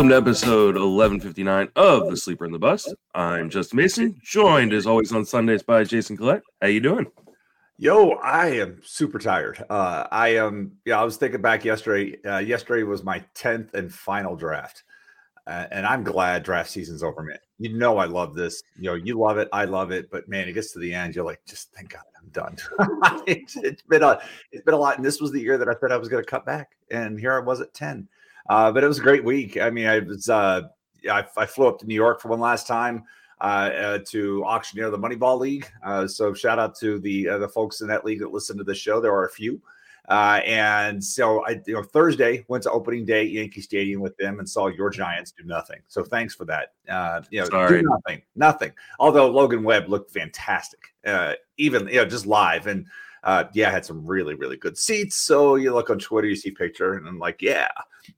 [0.00, 2.94] Welcome to episode 1159 of The Sleeper and the Bust.
[3.14, 6.40] I'm Justin Mason, joined as always on Sundays by Jason Collette.
[6.62, 7.04] How you doing?
[7.76, 9.62] Yo, I am super tired.
[9.68, 10.72] Uh, I am.
[10.86, 12.16] Yeah, I was thinking back yesterday.
[12.24, 14.84] Uh, yesterday was my tenth and final draft,
[15.46, 17.36] uh, and I'm glad draft season's over, man.
[17.58, 18.62] You know, I love this.
[18.78, 19.50] You know, you love it.
[19.52, 20.10] I love it.
[20.10, 22.56] But man, it gets to the end, you're like, just thank God I'm done.
[23.26, 24.18] it's, it's been a
[24.50, 26.24] it's been a lot, and this was the year that I said I was going
[26.24, 28.08] to cut back, and here I was at ten.
[28.50, 29.56] Uh, but it was a great week.
[29.58, 30.62] I mean, I was uh,
[31.08, 33.04] I, I flew up to New York for one last time
[33.40, 35.70] uh, uh, to auctioneer the Moneyball League.
[35.84, 38.64] Uh, so shout out to the uh, the folks in that league that listen to
[38.64, 39.00] the show.
[39.00, 39.62] There are a few.
[40.08, 44.40] Uh, and so I, you know, Thursday went to opening day Yankee Stadium with them
[44.40, 45.78] and saw your Giants do nothing.
[45.86, 46.72] So thanks for that.
[46.88, 47.82] Uh, you know, Sorry.
[47.82, 48.72] do nothing, nothing.
[48.98, 52.66] Although Logan Webb looked fantastic, uh, even you know, just live.
[52.66, 52.86] And
[53.22, 55.14] uh, yeah, had some really, really good seats.
[55.14, 57.68] So you look on Twitter, you see picture, and I'm like, yeah,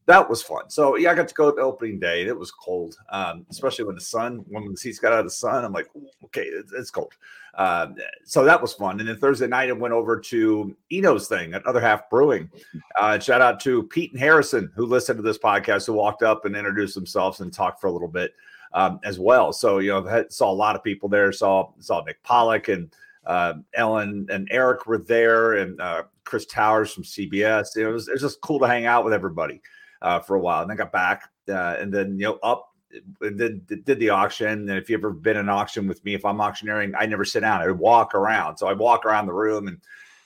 [0.06, 0.68] that was fun.
[0.70, 3.84] So yeah, I got to go to opening day, and it was cold, um, especially
[3.84, 5.64] when the sun, when the seats got out of the sun.
[5.64, 5.88] I'm like,
[6.24, 7.12] okay, it's, it's cold.
[7.54, 8.98] Um, so that was fun.
[8.98, 12.50] And then Thursday night, I went over to Eno's thing at Other Half Brewing.
[12.96, 16.44] Uh, shout out to Pete and Harrison who listened to this podcast, who walked up
[16.44, 18.34] and introduced themselves and talked for a little bit
[18.72, 19.52] um, as well.
[19.52, 21.32] So you know, had, saw a lot of people there.
[21.32, 22.94] Saw saw Nick Pollack and
[23.26, 27.76] uh, Ellen and Eric were there, and uh, Chris Towers from CBS.
[27.76, 29.60] It was, it was just cool to hang out with everybody
[30.02, 30.62] uh, for a while.
[30.62, 32.74] And then got back, uh, and then you know up
[33.20, 34.68] and then did the auction.
[34.68, 37.40] And if you've ever been an auction with me, if I'm auctioneering, I never sit
[37.40, 37.62] down.
[37.62, 38.58] I would walk around.
[38.58, 39.78] So I walk around the room, and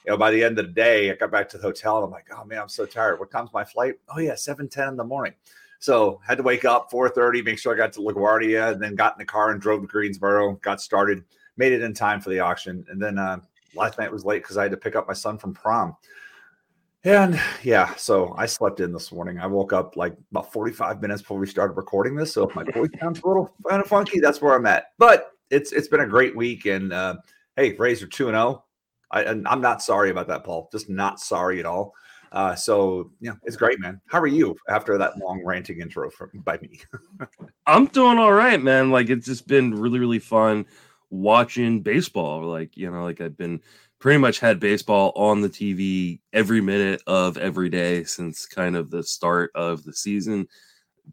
[0.05, 2.07] you know by the end of the day, I got back to the hotel, and
[2.07, 3.21] I'm like, oh man, I'm so tired.
[3.21, 3.95] What time's my flight?
[4.15, 5.35] Oh yeah, seven ten in the morning.
[5.79, 9.15] So had to wake up 4:30, make sure I got to LaGuardia, and then got
[9.15, 11.23] in the car and drove to Greensboro, got started
[11.57, 12.85] made it in time for the auction.
[12.89, 13.41] And then uh,
[13.75, 15.97] last night was late because I had to pick up my son from prom.
[17.07, 19.39] And yeah, so I slept in this morning.
[19.39, 22.33] I woke up like about 45 minutes before we started recording this.
[22.33, 24.87] So if my voice sounds a little kind of funky, that's where I'm at.
[24.99, 26.67] But it's it's been a great week.
[26.67, 27.19] And uh,
[27.55, 28.65] hey, Rays are 2 and 0.
[29.13, 30.69] I, and I'm not sorry about that, Paul.
[30.73, 31.95] Just not sorry at all.
[32.33, 34.01] Uh, so yeah, it's great, man.
[34.09, 36.81] How are you after that long ranting intro from by me?
[37.69, 38.91] I'm doing all right, man.
[38.91, 40.67] Like it's just been really, really fun
[41.11, 42.43] watching baseball.
[42.43, 43.61] Like, you know, like I've been
[43.99, 48.91] pretty much had baseball on the TV every minute of every day since kind of
[48.91, 50.47] the start of the season.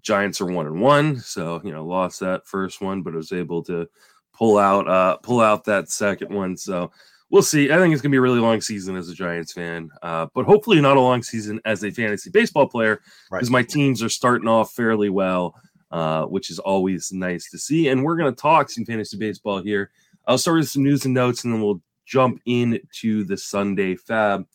[0.01, 3.63] Giants are one and one, so you know, lost that first one, but was able
[3.63, 3.87] to
[4.33, 6.57] pull out uh pull out that second one.
[6.57, 6.91] So
[7.29, 7.71] we'll see.
[7.71, 10.45] I think it's gonna be a really long season as a Giants fan, uh, but
[10.45, 13.01] hopefully not a long season as a fantasy baseball player
[13.31, 13.59] because Right.
[13.59, 15.55] my teams are starting off fairly well
[15.91, 17.87] uh, which is always nice to see.
[17.89, 19.91] And we're going to talk some fantasy baseball here.
[20.25, 24.45] I'll start with some news and notes, and then we'll jump into the Sunday FAAB.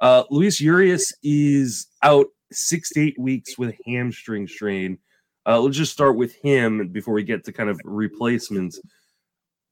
[0.00, 4.98] Uh, Luis Urias is out six to eight weeks with a hamstring strain.
[5.46, 8.80] Uh, let's just start with him before we get to kind of replacements.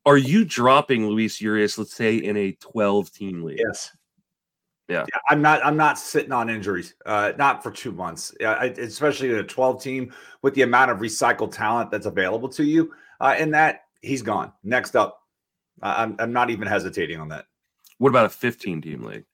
[0.07, 3.61] Are you dropping Luis Urias, let's say, in a 12 team league?
[3.67, 3.91] Yes.
[4.89, 5.05] Yeah.
[5.29, 5.65] I'm not.
[5.65, 6.95] I'm not sitting on injuries.
[7.05, 8.35] Uh, not for two months.
[8.41, 12.49] Yeah, I, especially in a 12 team with the amount of recycled talent that's available
[12.51, 12.93] to you.
[13.21, 14.53] Uh, and that he's gone.
[14.65, 15.21] Next up,
[15.83, 16.17] I'm.
[16.19, 17.47] I'm not even hesitating on that.
[17.99, 19.25] What about a 15 team league?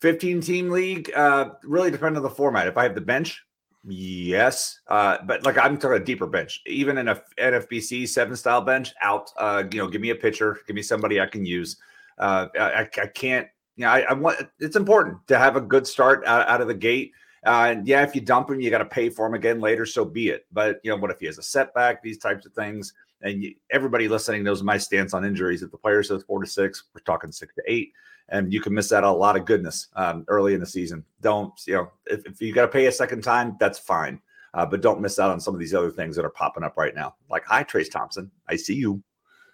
[0.00, 1.10] 15 team league.
[1.14, 2.66] Uh, really depend on the format.
[2.66, 3.42] If I have the bench,
[3.84, 4.80] yes.
[4.88, 6.60] Uh, but like I'm talking a deeper bench.
[6.66, 9.30] Even in a NFBC seven style bench, out.
[9.36, 10.58] Uh, you know, give me a pitcher.
[10.66, 11.76] Give me somebody I can use.
[12.18, 13.48] Uh, I, I can't.
[13.76, 14.46] You know, I, I want.
[14.58, 17.12] It's important to have a good start out, out of the gate.
[17.46, 19.86] Uh, and yeah, if you dump him, you got to pay for him again later.
[19.86, 20.46] So be it.
[20.52, 22.02] But you know, what if he has a setback?
[22.02, 22.92] These types of things.
[23.22, 25.62] And everybody listening knows my stance on injuries.
[25.62, 27.92] If the player says four to six, we're talking six to eight
[28.30, 31.04] and you can miss out a lot of goodness um, early in the season.
[31.20, 34.20] Don't you know if, if you got to pay a second time, that's fine,
[34.54, 36.76] uh, but don't miss out on some of these other things that are popping up
[36.76, 37.14] right now.
[37.28, 39.02] Like, hi, Trayce Thompson, I see you.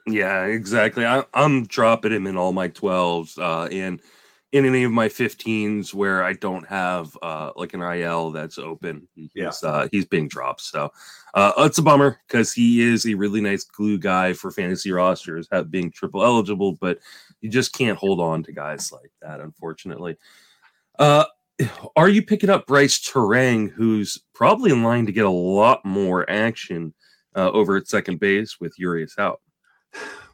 [0.07, 1.05] Yeah, exactly.
[1.05, 4.01] I, I'm dropping him in all my 12s uh, and
[4.53, 9.09] in any of my 15s where I don't have uh, like an IL that's open.
[9.15, 9.51] He's, Yeah.
[9.63, 10.63] uh, he's being dropped.
[10.63, 10.91] So
[11.35, 15.49] uh, it's a bummer because he is a really nice glue guy for fantasy rosters,
[15.51, 16.99] have, being triple eligible, but
[17.41, 20.17] you just can't hold on to guys like that, unfortunately.
[20.99, 21.25] Uh,
[21.97, 26.29] are you picking up Brice Turang, who's probably in line to get a lot more
[26.31, 26.95] action
[27.35, 29.41] uh, over at second base with Urias out?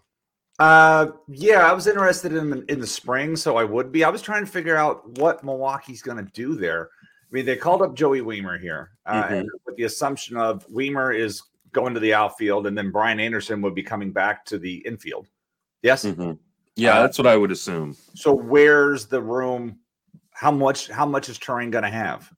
[0.58, 4.04] Uh, yeah, I was interested in in the spring, so I would be.
[4.04, 6.88] I was trying to figure out what Milwaukee's going to do there.
[7.02, 9.30] I mean, they called up Joey Wiemer here uh, Mhm.
[9.40, 13.62] and with the assumption of Weimer is going to the outfield, and then Brian Anderson
[13.62, 15.26] would be coming back to the infield.
[15.82, 16.04] Yes.
[16.04, 16.38] Mhm.
[16.76, 17.96] Yeah, Uh, that's what I would assume.
[18.14, 19.78] So where's the room?
[20.32, 20.88] How much?
[20.88, 22.30] How much is Turang going to have?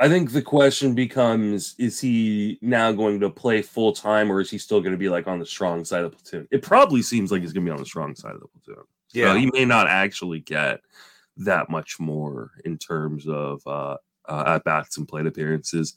[0.00, 4.50] I think the question becomes is he now going to play full time or is
[4.50, 6.48] he still going to be like on the strong side of the platoon?
[6.50, 8.84] It probably seems like he's going to be on the strong side of the platoon.
[9.12, 9.32] Yeah.
[9.32, 10.80] So he may not actually get
[11.36, 15.94] that much more in terms of uh, uh, at bats and plate appearances.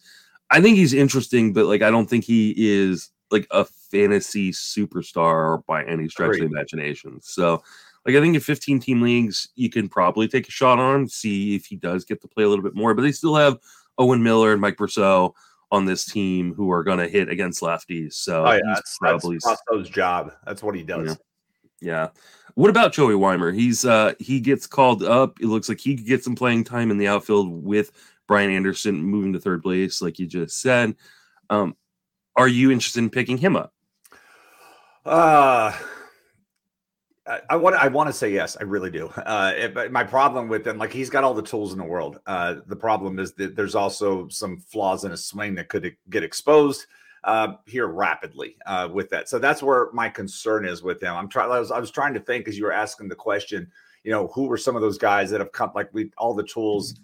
[0.51, 5.65] I think he's interesting, but like I don't think he is like a fantasy superstar
[5.65, 6.43] by any stretch Great.
[6.43, 7.21] of the imagination.
[7.21, 7.63] So
[8.05, 11.07] like I think in 15 team leagues, you can probably take a shot on him,
[11.07, 12.93] see if he does get to play a little bit more.
[12.93, 13.59] But they still have
[13.97, 15.33] Owen Miller and Mike Brosseau
[15.71, 18.13] on this team who are going to hit against lefties.
[18.13, 20.31] So oh, yeah, that's, probably that's Brosseau's job.
[20.45, 21.17] That's what he does.
[21.81, 21.91] Yeah.
[21.91, 22.07] yeah.
[22.55, 23.53] What about Joey Wiemer?
[23.53, 25.39] He's uh he gets called up.
[25.41, 27.91] It looks like he could get some playing time in the outfield with
[28.27, 30.95] Brian Anderson moving to third place, like you just said.
[31.49, 31.75] Um,
[32.35, 33.73] are you interested in picking him up?
[35.03, 35.75] Uh
[37.25, 39.11] I, want I want to say yes, I really do.
[39.23, 42.19] Uh, it, my problem with him, like he's got all the tools in the world.
[42.27, 46.23] Uh, the problem is that there's also some flaws in his swing that could get
[46.23, 46.85] exposed
[47.23, 49.29] uh, here rapidly uh, with that.
[49.29, 51.15] So that's where my concern is with him.
[51.15, 51.49] I'm trying.
[51.51, 53.71] I was, I was trying to think as you were asking the question.
[54.03, 56.43] You know, who were some of those guys that have come like we all the
[56.43, 56.95] tools?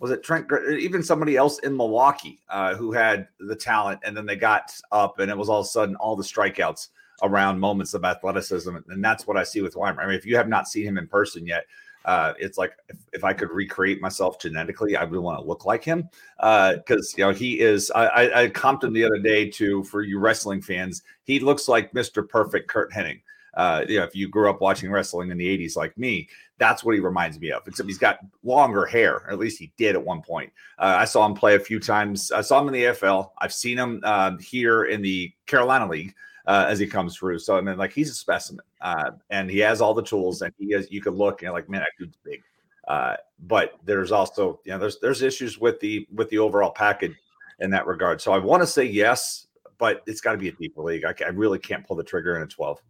[0.00, 0.46] Was it Trent?
[0.70, 5.18] Even somebody else in Milwaukee uh, who had the talent, and then they got up,
[5.18, 6.88] and it was all of a sudden all the strikeouts
[7.22, 8.76] around moments of athleticism.
[8.88, 10.00] And that's what I see with Wiemer.
[10.00, 11.64] I mean, if you have not seen him in person yet,
[12.06, 15.64] uh, it's like if, if, I could recreate myself genetically, I would want to look
[15.64, 16.08] like him
[16.38, 17.90] because uh, you know he is.
[17.90, 21.02] I, I, I comped him the other day to for you wrestling fans.
[21.24, 22.26] He looks like Mr.
[22.26, 23.22] Perfect Curt Hennig.
[23.54, 26.28] Uh, you know, if you grew up watching wrestling in the 80s like me,
[26.58, 27.66] that's what he reminds me of.
[27.66, 30.52] Except he's got longer hair, or at least he did at one point.
[30.78, 32.30] Uh, I saw him play a few times.
[32.30, 33.30] I saw him in the AFL.
[33.38, 36.14] I've seen him uh, here in the Carolina League
[36.46, 37.38] uh, as he comes through.
[37.38, 40.52] So I mean, like he's a specimen, uh, and he has all the tools, and
[40.58, 40.90] he has.
[40.90, 42.42] You could look and like, man, that dude's big.
[42.88, 47.14] Uh, but there's also, you know, there's there's issues with the with the overall package
[47.58, 48.20] in that regard.
[48.20, 49.46] So I want to say yes,
[49.78, 51.04] but it's got to be a deeper league.
[51.04, 52.80] I, I really can't pull the trigger in a 12.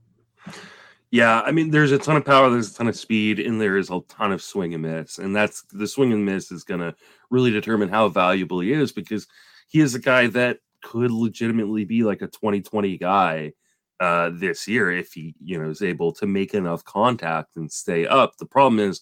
[1.10, 3.76] Yeah, I mean, there's a ton of power, there's a ton of speed, and there
[3.76, 5.18] is a ton of swing and miss.
[5.18, 6.94] And that's the swing and miss is going to
[7.30, 9.26] really determine how valuable he is because
[9.68, 13.52] he is a guy that could legitimately be like a 2020 guy
[13.98, 18.06] uh, this year if he, you know, is able to make enough contact and stay
[18.06, 18.36] up.
[18.36, 19.00] The problem is,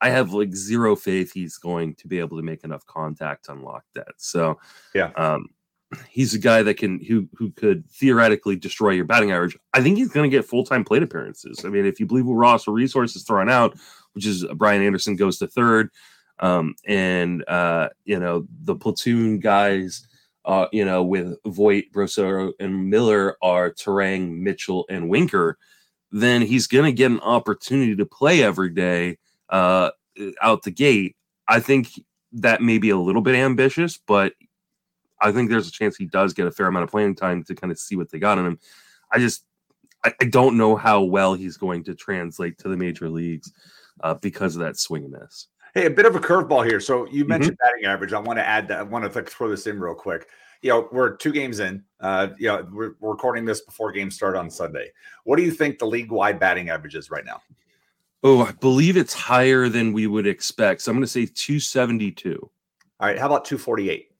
[0.00, 3.52] I have like zero faith he's going to be able to make enough contact to
[3.52, 4.12] unlock that.
[4.18, 4.60] So,
[4.94, 5.48] yeah, um,
[6.08, 9.56] he's a guy that can who who could theoretically destroy your batting average.
[9.72, 11.64] I think he's going to get full time plate appearances.
[11.64, 13.76] I mean, if you believe what RosterResource's throwing out,
[14.12, 15.90] which is Brian Anderson goes to third,
[16.38, 20.06] um, and uh, you know the platoon guys
[20.44, 25.58] uh, you know, with Voit, Brosseau, and Miller are Turang, Mitchell, and Winker,
[26.12, 29.18] then he's going to get an opportunity to play every day
[29.48, 29.90] uh,
[30.42, 31.16] out the gate.
[31.48, 31.88] I think
[32.32, 34.34] that may be a little bit ambitious, but
[35.20, 37.54] I think there's a chance he does get a fair amount of playing time to
[37.54, 38.58] kind of see what they got in him.
[39.10, 39.44] I just
[40.04, 43.52] I, I don't know how well he's going to translate to the major leagues
[44.02, 45.48] uh, because of that swing and miss.
[45.74, 46.78] Hey, a bit of a curveball here.
[46.78, 47.30] So you mm-hmm.
[47.30, 47.74] mentioned mm-hmm.
[47.74, 48.12] batting average.
[48.12, 48.78] I want to add that.
[48.78, 50.28] I want to throw this in real quick.
[50.62, 51.84] You know, we're two games in.
[52.00, 54.92] Uh, you know, we're, we're recording this before games start on Sunday.
[55.24, 57.42] What do you think the league wide batting average is right now?
[58.22, 60.80] Oh, I believe it's higher than we would expect.
[60.80, 62.38] So I'm going to say 272.
[62.40, 63.18] All right.
[63.18, 64.10] How about 248?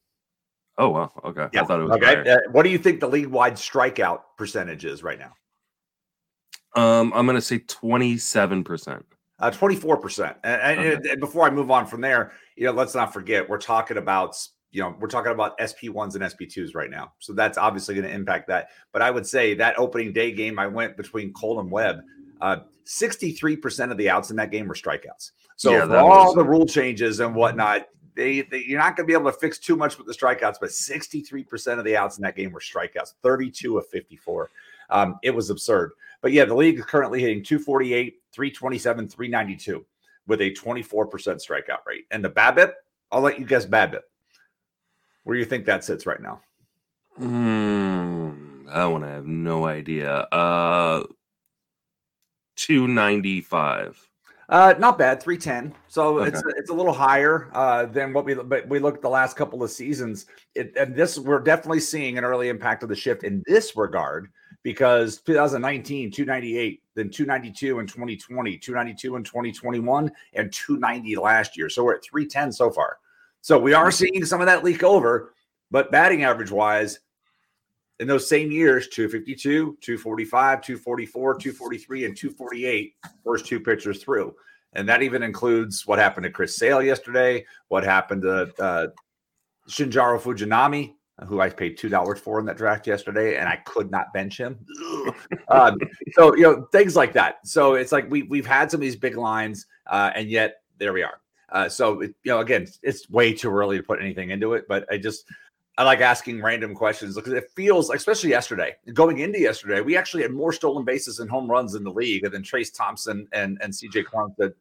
[0.76, 1.12] Oh, well.
[1.24, 1.48] Okay.
[1.52, 1.62] Yeah.
[1.62, 2.30] I thought it was okay.
[2.30, 5.32] Uh, what do you think the league wide strikeout percentage is right now?
[6.74, 9.02] Um, I'm going to say 27%.
[9.40, 10.36] Uh, 24%.
[10.44, 11.10] And, okay.
[11.10, 14.36] and, before I move on from there, you know, let's not forget we're talking about,
[14.70, 17.12] you know, we're talking about SP1s and SP2s right now.
[17.18, 18.68] So that's obviously going to impact that.
[18.92, 22.02] But I would say that opening day game, I went between Cole and Webb.
[22.40, 25.32] Uh, 63% of the outs in that game were strikeouts.
[25.56, 26.34] So yeah, for all was...
[26.34, 29.58] the rule changes and whatnot, they, they, you're not going to be able to fix
[29.58, 33.14] too much with the strikeouts, but 63% of the outs in that game were strikeouts,
[33.22, 34.50] 32 of 54.
[34.90, 35.92] Um, it was absurd.
[36.24, 39.84] But yeah, the league is currently hitting 248, 327, 392
[40.26, 42.06] with a 24% strikeout rate.
[42.10, 42.72] And the BABIP,
[43.12, 44.00] I'll let you guess BABIP.
[45.24, 46.40] Where do you think that sits right now?
[47.20, 50.20] Mm, that one I have no idea.
[50.32, 51.02] Uh
[52.56, 54.08] 295.
[54.48, 55.74] Uh, not bad, three ten.
[55.88, 56.28] So okay.
[56.28, 59.36] it's it's a little higher uh, than what we but we looked at the last
[59.36, 60.26] couple of seasons.
[60.54, 64.30] It, and this we're definitely seeing an early impact of the shift in this regard
[64.64, 71.68] because 2019 298 then 292 in 2020 292 in 2021 and 290 last year.
[71.68, 72.98] So we're at 310 so far.
[73.42, 75.34] So we are seeing some of that leak over
[75.70, 76.98] but batting average wise
[78.00, 84.34] in those same years 252 245 244 243 and 248 first two pitchers through.
[84.72, 88.86] And that even includes what happened to chris sale yesterday what happened to uh,
[89.68, 90.94] Shintaro Fujinami,
[91.26, 94.38] who I paid two dollars for in that draft yesterday, and I could not bench
[94.38, 94.58] him.
[95.48, 95.78] um,
[96.12, 97.46] so you know things like that.
[97.46, 100.92] So it's like we we've had some of these big lines, uh, and yet there
[100.92, 101.20] we are.
[101.50, 104.64] Uh, so it, you know, again, it's way too early to put anything into it.
[104.68, 105.24] But I just
[105.78, 110.22] I like asking random questions because it feels, especially yesterday, going into yesterday, we actually
[110.22, 113.72] had more stolen bases and home runs in the league than Trayce Thompson and and
[113.72, 114.52] CJ Cron said,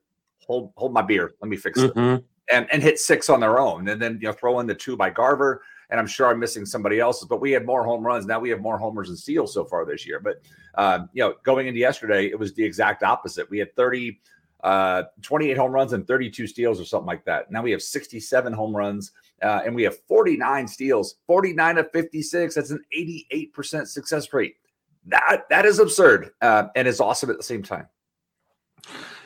[0.45, 2.23] "Hold hold my beer, let me fix it," mm-hmm.
[2.51, 4.95] And and hit six on their own, and then you know throw in the two
[4.97, 5.61] by Garver
[5.93, 8.25] and I'm sure I'm missing somebody else's, but we had more home runs.
[8.25, 10.19] Now we have more homers and steals so far this year.
[10.19, 10.41] But,
[10.73, 13.47] um, you know, going into yesterday, it was the exact opposite.
[13.51, 14.19] We had 30,
[14.63, 17.51] uh, 28 home runs and 32 steals or something like that.
[17.51, 19.11] Now we have 67 home runs
[19.43, 22.55] uh, and we have 49 steals, 49 of 56.
[22.55, 24.55] That's an 88% success rate.
[25.05, 27.87] That that is absurd uh, and is awesome at the same time.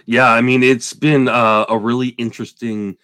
[0.06, 2.98] Yeah, I mean, it's been uh, a really interesting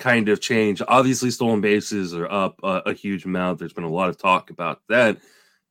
[0.00, 0.82] kind of change.
[0.88, 3.58] Obviously, stolen bases are up a, a huge amount.
[3.58, 5.18] There's been a lot of talk about that.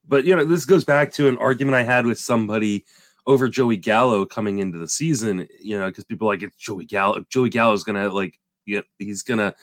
[0.07, 2.85] But, you know, this goes back to an argument I had with somebody
[3.27, 7.25] over Joey Gallo coming into the season, you know, because people like it's Joey Gallo.
[7.29, 9.53] Joey Gallo is gonna like, you know, he's gonna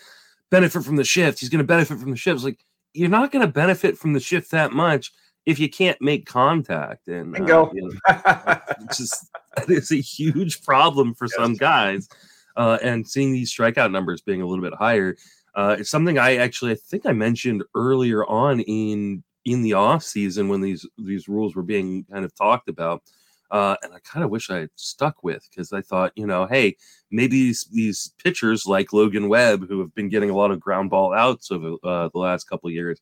[0.50, 1.40] benefit from the shift.
[1.40, 2.36] He's gonna benefit from the shift.
[2.36, 2.60] It's like
[2.92, 5.10] you're not gonna benefit from the shift that much
[5.46, 7.08] if you can't make contact.
[7.08, 8.60] And uh, you know,
[8.96, 9.26] just
[9.68, 11.34] it's a huge problem for yes.
[11.36, 12.08] some guys
[12.56, 15.16] uh, and seeing these strikeout numbers being a little bit higher.
[15.54, 20.02] Uh, it's something I actually I think I mentioned earlier on in in the off
[20.02, 23.02] season when these these rules were being kind of talked about.
[23.50, 26.46] Uh, and I kind of wish I had stuck with because I thought, you know,
[26.46, 26.76] hey,
[27.12, 30.90] maybe these, these pitchers like Logan Webb, who have been getting a lot of ground
[30.90, 33.00] ball outs over uh, the last couple years,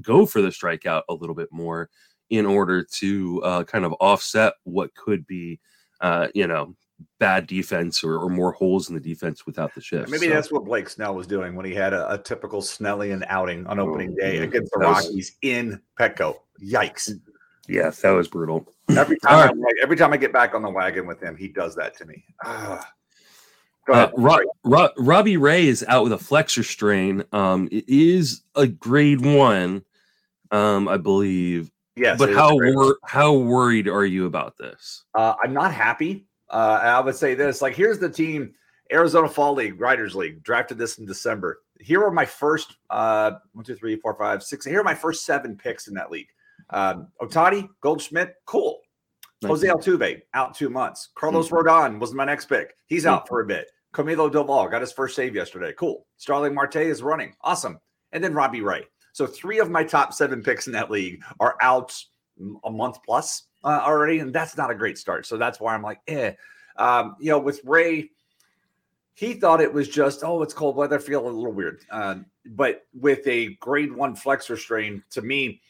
[0.00, 1.90] go for the strikeout a little bit more
[2.30, 5.60] in order to uh, kind of offset what could be,
[6.00, 6.74] uh, you know,
[7.18, 10.10] bad defense or, or, more holes in the defense without the shift.
[10.10, 10.34] Maybe so.
[10.34, 13.78] that's what Blake Snell was doing when he had a, a typical Snellian outing on
[13.78, 16.36] opening oh, day against the Rockies was, in Petco.
[16.62, 17.10] Yikes!
[17.68, 18.66] Yeah, that was brutal.
[18.90, 19.74] Every time, right.
[19.82, 22.24] every time I get back on the wagon with him, he does that to me.
[22.44, 22.92] Ah.
[23.88, 27.24] Uh, Ro- Ro- Robbie Ray is out with a flexor strain.
[27.32, 29.84] Um, it is a grade one,
[30.50, 31.70] um, I believe.
[31.94, 35.04] Yes, but how wor- how worried are you about this?
[35.14, 36.26] Uh, I'm not happy.
[36.50, 38.54] Uh, I would say this: like, here's the team,
[38.92, 41.60] Arizona Fall League, Writers League, drafted this in December.
[41.80, 44.64] Here are my first uh, one, two, three, four, five, six.
[44.64, 46.28] Here are my first seven picks in that league.
[46.70, 48.80] Um, Ohtani, Goldschmidt, cool.
[49.42, 49.50] Nice.
[49.50, 51.10] Jose Altuve out two months.
[51.14, 51.68] Carlos mm-hmm.
[51.68, 52.74] Rodon was my next pick.
[52.86, 53.14] He's mm-hmm.
[53.14, 53.70] out for a bit.
[53.92, 55.72] Camilo Doval got his first save yesterday.
[55.78, 56.06] Cool.
[56.16, 57.34] Starling Marte is running.
[57.42, 57.78] Awesome.
[58.12, 58.84] And then Robbie Ray.
[59.12, 61.94] So three of my top seven picks in that league are out
[62.64, 65.26] a month plus uh, already, and that's not a great start.
[65.26, 66.32] So that's why I'm like, eh.
[66.76, 68.10] Um, you know, with Ray,
[69.14, 71.80] he thought it was just, oh, it's cold weather, feel a little weird.
[71.90, 75.60] Uh, but with a grade one flexor strain, to me,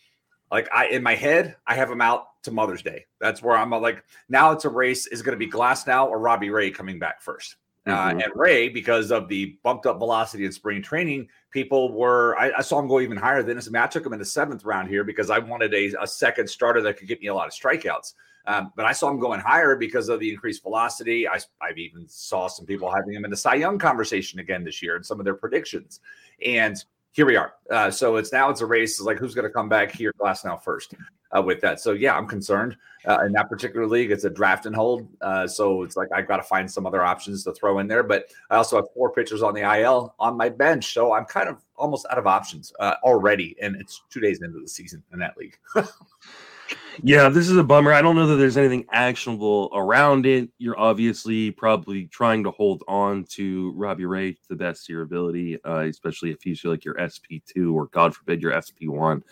[0.53, 3.07] like I in my head, I have him out to Mother's Day.
[3.19, 5.07] That's where I'm like, now it's a race.
[5.07, 8.19] Is going to be Glasnow or Robbie Ray coming back 1st uh, mm-hmm.
[8.19, 12.53] uh, and Ray, because of the bumped up velocity in spring training, people were I,
[12.59, 13.69] I, saw him go even higher than this.
[13.69, 16.07] I mean, I took him in the seventh round here because I wanted a, a
[16.07, 18.15] second starter that could get me a lot of strikeouts.
[18.47, 21.29] Um, but I saw him going higher because of the increased velocity.
[21.29, 24.81] I, I've even saw some people having him in the Cy Young conversation again this
[24.83, 26.01] year and some of their predictions.
[26.45, 26.77] And
[27.11, 27.55] here we are.
[27.71, 28.93] Uh, so it's now it's a race.
[28.93, 30.95] It's like who's going to come back here, Glasnow first
[31.37, 31.81] uh, with that.
[31.81, 32.77] So yeah, I'm concerned
[33.07, 34.11] uh, in that particular league.
[34.11, 35.09] It's a draft and hold.
[35.21, 38.03] Uh, so it's like I've got to find some other options to throw in there.
[38.03, 41.49] But I also have four pitchers on the IL on my bench, so I'm kind
[41.49, 45.19] of almost out of options uh, already, and it's two days into the season in
[45.19, 45.59] that league.
[47.03, 47.93] Yeah, this is a bummer.
[47.93, 50.49] I don't know that there's anything actionable around it.
[50.59, 55.03] You're obviously probably trying to hold on to Robbie Ray to the best of your
[55.03, 59.23] ability, uh, especially if he's like your SP2 or God forbid your SP1.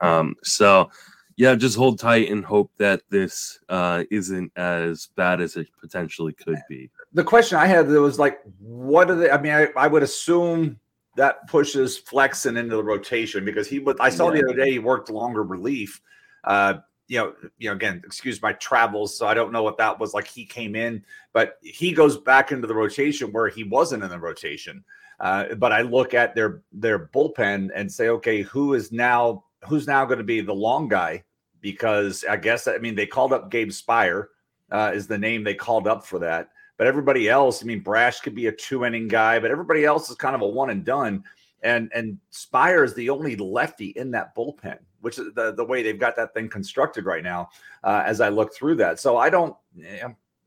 [0.00, 0.90] Um, so,
[1.38, 6.32] yeah, just hold tight and hope that this uh, isn't as bad as it potentially
[6.32, 6.90] could be.
[7.12, 9.30] The question I had was like, what are they?
[9.30, 10.80] I mean, I, I would assume
[11.14, 14.00] that pushes Flexen into the rotation because he would.
[14.00, 14.40] I saw yeah.
[14.40, 16.00] the other day he worked longer relief.
[16.42, 19.96] Uh, you know, you know, again, excuse my travels, so I don't know what that
[20.00, 20.26] was like.
[20.26, 24.18] He came in, but he goes back into the rotation where he wasn't in the
[24.18, 24.82] rotation.
[25.20, 29.86] Uh, but I look at their their bullpen and say, okay, who is now who's
[29.86, 31.22] now going to be the long guy?
[31.72, 34.28] Because I guess I mean they called up Gabe Speier
[34.70, 36.50] uh, is the name they called up for that.
[36.76, 40.10] But everybody else, I mean, Brash could be a two inning guy, but everybody else
[40.10, 41.24] is kind of a one and done.
[41.62, 45.82] And and Spire is the only lefty in that bullpen which is the, the way
[45.82, 47.48] they've got that thing constructed right now
[47.84, 48.98] uh, as I look through that.
[49.00, 49.56] So I don't,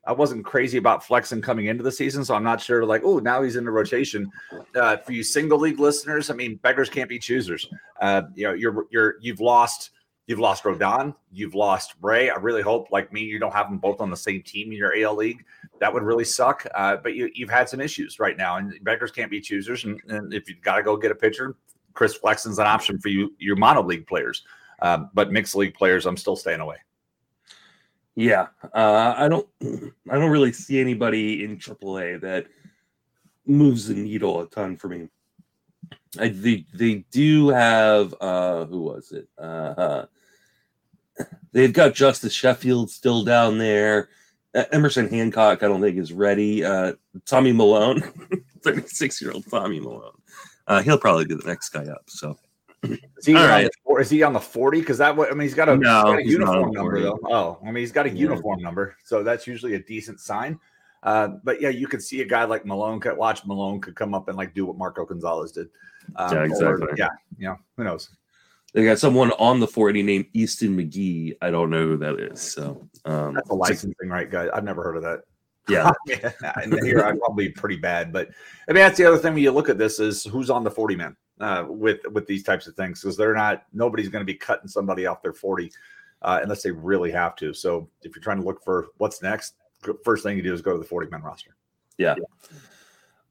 [0.05, 2.85] I wasn't crazy about Flexen coming into the season, so I'm not sure.
[2.85, 4.29] Like, oh, now he's in the rotation.
[4.75, 7.67] Uh, for you single league listeners, I mean, beggars can't be choosers.
[8.01, 9.91] Uh, you know, you're you're you've lost
[10.27, 12.29] you've lost Rodon, you've lost Ray.
[12.29, 14.77] I really hope, like me, you don't have them both on the same team in
[14.77, 15.43] your AL league.
[15.79, 16.65] That would really suck.
[16.75, 19.85] Uh, but you you've had some issues right now, and beggars can't be choosers.
[19.85, 21.55] And, and if you've got to go get a pitcher,
[21.93, 24.43] Chris Flexen's an option for you, your mono league players.
[24.81, 26.77] Uh, but mixed league players, I'm still staying away.
[28.15, 29.47] Yeah, uh, I don't,
[30.09, 32.47] I don't really see anybody in AAA that
[33.45, 35.07] moves the needle a ton for me.
[36.19, 39.27] I, they they do have uh, who was it?
[39.37, 40.05] Uh,
[41.53, 44.09] they've got Justus Sheffield still down there.
[44.53, 46.65] Emerson Hancock, I don't think is ready.
[46.65, 46.93] Uh,
[47.25, 48.01] Tommy Milone,
[48.63, 50.11] 36 year old Tommy Milone,
[50.67, 52.03] Uh, he'll probably be the next guy up.
[52.07, 52.37] So
[52.83, 53.69] is he, All right.
[53.87, 54.79] the, is he on the 40?
[54.79, 57.19] Because that I mean he's got a, no, got a uniform number though.
[57.25, 58.15] Oh, I mean he's got a yeah.
[58.15, 60.59] uniform number, so that's usually a decent sign.
[61.03, 64.13] Uh, but yeah, you could see a guy like Milone could watch Milone could come
[64.13, 65.67] up and like do what Marco Gonzalez did.
[66.15, 66.87] Um, yeah, exactly.
[66.87, 68.09] Or, yeah, you know, who knows?
[68.73, 71.33] They got someone on the 40 named Easton McGee.
[71.41, 72.39] I don't know who that is.
[72.39, 74.49] So um, that's a licensing, right, guys?
[74.53, 75.21] I've never heard of that.
[75.67, 75.91] Yeah.
[76.61, 78.29] and here I'm probably pretty bad, but
[78.69, 80.71] I mean that's the other thing when you look at this is who's on the
[80.71, 84.25] 40 man uh, with with these types of things because they're not nobody's going to
[84.25, 85.71] be cutting somebody off their 40
[86.23, 87.53] uh, unless they really have to.
[87.53, 89.55] So if you're trying to look for what's next,
[90.03, 91.55] first thing you do is go to the 40 man roster.
[91.97, 92.15] Yeah.
[92.17, 92.57] yeah.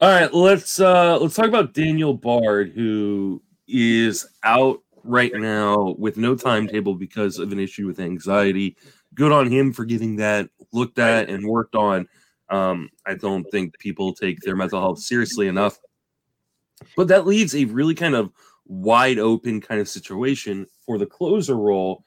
[0.01, 6.17] All right, let's uh let's talk about Daniel Bard who is out right now with
[6.17, 8.77] no timetable because of an issue with anxiety.
[9.15, 12.09] Good on him for getting that looked at and worked on.
[12.49, 15.79] Um, I don't think people take their mental health seriously enough.
[16.97, 18.31] But that leaves a really kind of
[18.67, 22.05] wide open kind of situation for the closer role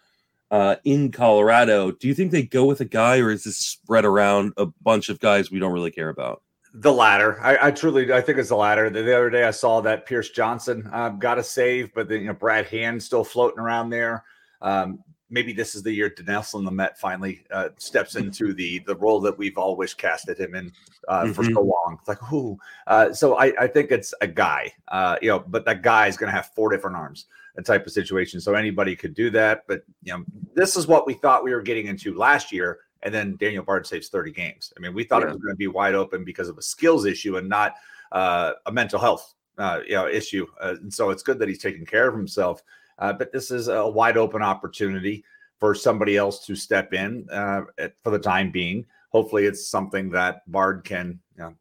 [0.54, 1.90] uh, in Colorado.
[1.90, 5.10] Do you think they go with a guy, or is this spread around a bunch
[5.10, 6.44] of guys we don't really care about?
[6.76, 7.42] The latter.
[7.42, 8.92] I, I truly, I think it's the latter.
[8.92, 12.22] The, the, other day, I saw that Pierce Johnson uh, got a save, but then
[12.22, 14.26] you know Brad Hand still floating around there.
[14.62, 19.20] Um, maybe this is the year Dinelson Lamet finally uh, steps into the the role
[19.22, 20.72] that we've always casted him in
[21.08, 21.32] uh, mm-hmm.
[21.32, 21.98] for so long.
[22.00, 22.60] It's like, who?
[22.86, 26.16] Uh, so I, I think it's a guy, uh, you know, but that guy is
[26.16, 27.26] going to have four different arms,
[27.58, 28.42] a type of situation.
[28.42, 29.64] So anybody could do that.
[29.68, 32.80] But you know, this is what we thought we were getting into last year.
[33.04, 34.74] And then Daniel Bard saves 30 games.
[34.78, 35.28] I mean, we thought yeah.
[35.28, 37.76] it was going to be wide open because of a skills issue and not
[38.12, 40.48] uh, a mental health uh, you know issue.
[40.62, 42.64] and so it's good that he's taking care of himself.
[43.00, 45.24] Uh, but this is a wide open opportunity
[45.60, 48.86] for somebody else to step in uh, at, for the time being.
[49.10, 51.56] Hopefully, it's something that Bard can you know,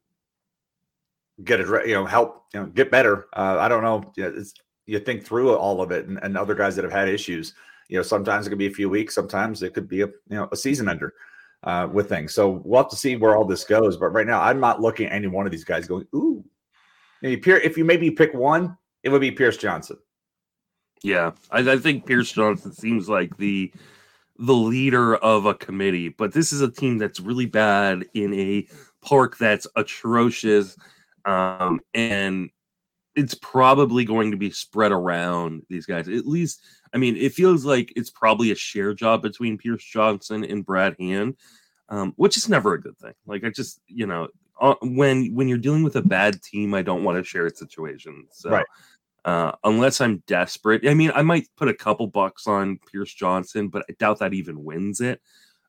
[1.44, 3.26] get it, you know, help, you know, get better.
[3.32, 4.12] Uh, I don't know.
[4.86, 7.54] You think through all of it, and, and, other guys that have had issues.
[7.88, 9.14] You know, sometimes it could be a few weeks.
[9.14, 11.14] Sometimes it could be a you know a season ender
[11.64, 12.34] uh, with things.
[12.34, 13.96] So we'll have to see where all this goes.
[13.96, 16.44] But right now, I'm not looking at any one of these guys going, ooh.
[17.22, 19.96] If you maybe pick one, it would be Pierce Johnson.
[21.04, 23.72] Yeah, I, I, think Pierce Johnson seems like the
[24.38, 28.66] the leader of a committee, but this is a team that's really bad in a
[29.02, 30.76] park that's atrocious,
[31.24, 32.50] um, and
[33.14, 36.08] it's probably going to be spread around these guys.
[36.08, 36.62] At least,
[36.94, 40.96] I mean, it feels like it's probably a share job between Pierce Johnson and Brad
[40.98, 41.36] Hand,
[41.88, 43.14] um, which is never a good thing.
[43.26, 44.28] Like I just, you know,
[44.60, 48.28] uh, when when you're dealing with a bad team, I don't want to share situations.
[48.32, 48.50] So.
[48.50, 48.66] Right
[49.24, 50.86] uh, unless I'm desperate.
[50.86, 54.34] I mean, I might put a couple bucks on Pierce Johnson, but I doubt that
[54.34, 55.20] even wins it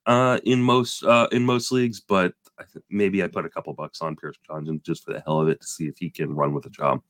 [0.06, 2.00] uh, in most uh, in most leagues.
[2.00, 5.22] But I th- maybe I put a couple bucks on Pierce Johnson just for the
[5.26, 7.02] hell of it to see if he can run with a job.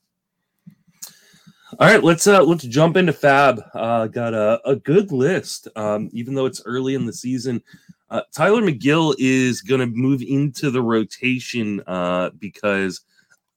[1.80, 3.68] All right, let's uh let's jump into FAAB.
[3.74, 5.66] Uh, got a, a good list.
[5.74, 7.62] Um, even though it's early in the season,
[8.10, 13.00] uh, Tylor Megill is going to move into the rotation uh, because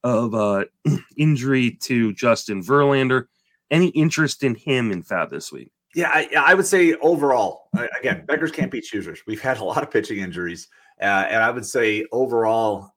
[0.04, 0.66] of uh,
[1.18, 3.28] injury to Justin Verlander.
[3.70, 5.72] Any interest in him in FAAB this week?
[5.94, 9.22] Yeah, I, I would say overall, again, beggars can't be choosers.
[9.28, 10.70] We've had a lot of pitching injuries,
[11.02, 12.94] uh, and I would say overall,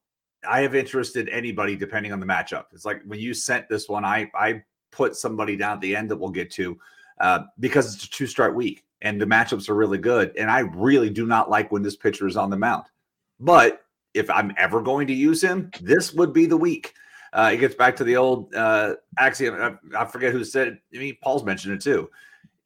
[0.48, 2.66] I have interest in anybody depending on the matchup.
[2.72, 6.11] It's like when you sent this one, I I put somebody down at the end
[6.11, 6.79] that we'll get to
[7.20, 10.37] uh, because it's a two start week and the matchups are really good.
[10.37, 12.85] And I really do not like when this pitcher is on the mound.
[13.38, 16.92] But if I'm ever going to use him, this would be the week.
[17.33, 19.79] Uh, it gets back to the old uh, axiom.
[19.94, 20.79] I, I forget who said it.
[20.94, 22.11] I mean, Paul's mentioned it too.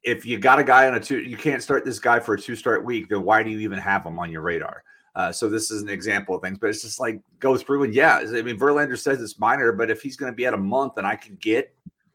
[0.02, 2.40] If you got a guy on a two, you can't start this guy for a
[2.40, 4.82] two start week, then why do you even have him on your radar?
[5.14, 7.94] Uh, so this is an example of things, but it's just like go through and
[7.94, 10.58] yeah, I mean Verlander says it's minor, but if he's going to be at a
[10.58, 11.74] month and I can get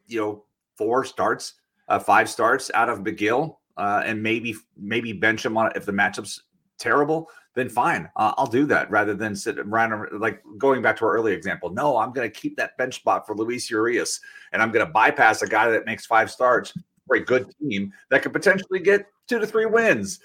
[0.09, 0.43] you know
[0.77, 1.55] four starts,
[1.87, 5.91] uh, five starts out of Megill, uh, and maybe maybe bench him on if the
[5.91, 6.39] matchups
[6.79, 11.05] terrible, then fine, uh, I'll do that rather than sit around like going back to
[11.05, 11.69] our early example.
[11.69, 14.19] No, I'm going to keep that bench spot for Luis Urias,
[14.53, 16.73] and I'm going to bypass a guy that makes five starts
[17.05, 20.19] for a good team that could potentially get two to three wins.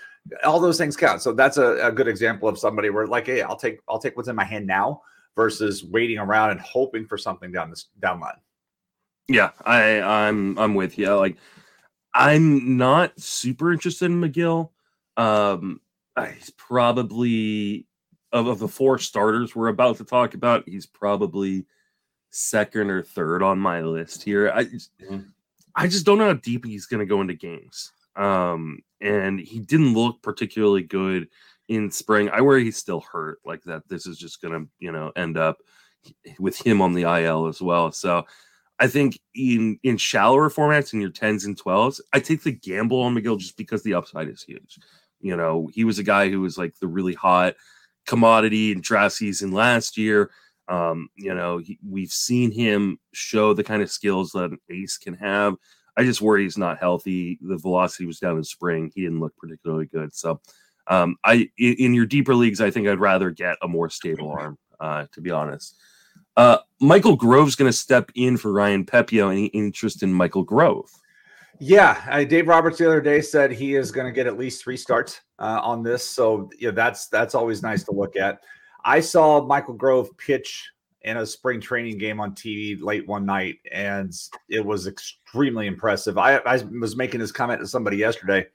[0.44, 1.22] All those things count.
[1.22, 4.16] So that's a, a good example of somebody where like, hey, I'll take I'll take
[4.16, 5.02] what's in my hand now
[5.36, 8.36] versus waiting around and hoping for something down this down line.
[9.28, 11.14] Yeah, I I'm I'm with you.
[11.14, 11.36] Like
[12.14, 14.70] I'm not super interested in Megill.
[15.16, 15.80] Um
[16.34, 17.86] he's probably
[18.32, 21.66] of, of the four starters we're about to talk about, he's probably
[22.30, 24.50] second or third on my list here.
[24.50, 25.20] I mm-hmm.
[25.74, 27.92] I just don't know how deep he's going to go into games.
[28.16, 31.28] Um, and he didn't look particularly good
[31.68, 32.28] in spring.
[32.30, 33.88] I worry he's still hurt, like that.
[33.88, 35.58] This is just going to, you know, end up
[36.38, 37.90] with him on the IL as well.
[37.90, 38.24] So
[38.78, 43.00] I think in in shallower formats in your tens and twelves, I take the gamble
[43.00, 44.78] on Megill just because the upside is huge.
[45.20, 47.54] You know, he was a guy who was like the really hot
[48.06, 50.30] commodity in draft season last year.
[50.68, 54.98] Um, you know, he, we've seen him show the kind of skills that an ace
[54.98, 55.54] can have.
[55.96, 57.38] I just worry he's not healthy.
[57.40, 58.90] The velocity was down in spring.
[58.94, 60.14] He didn't look particularly good.
[60.14, 60.40] So,
[60.88, 64.30] um, I in, in your deeper leagues, I think I'd rather get a more stable
[64.38, 64.58] arm.
[64.80, 65.76] Uh, to be honest,
[66.36, 69.32] uh, Michael Grove's going to step in for Ryan Pepiot.
[69.32, 70.90] Any interest in Michael Grove?
[71.60, 74.62] Yeah, uh, Dave Roberts the other day said he is going to get at least
[74.62, 76.08] three starts uh, on this.
[76.08, 78.40] So yeah, that's that's always nice to look at.
[78.84, 80.70] I saw Michael Grove pitch
[81.02, 84.12] in a spring training game on TV late one night, and
[84.48, 86.18] it was extremely impressive.
[86.18, 88.46] I, I was making this comment to somebody yesterday.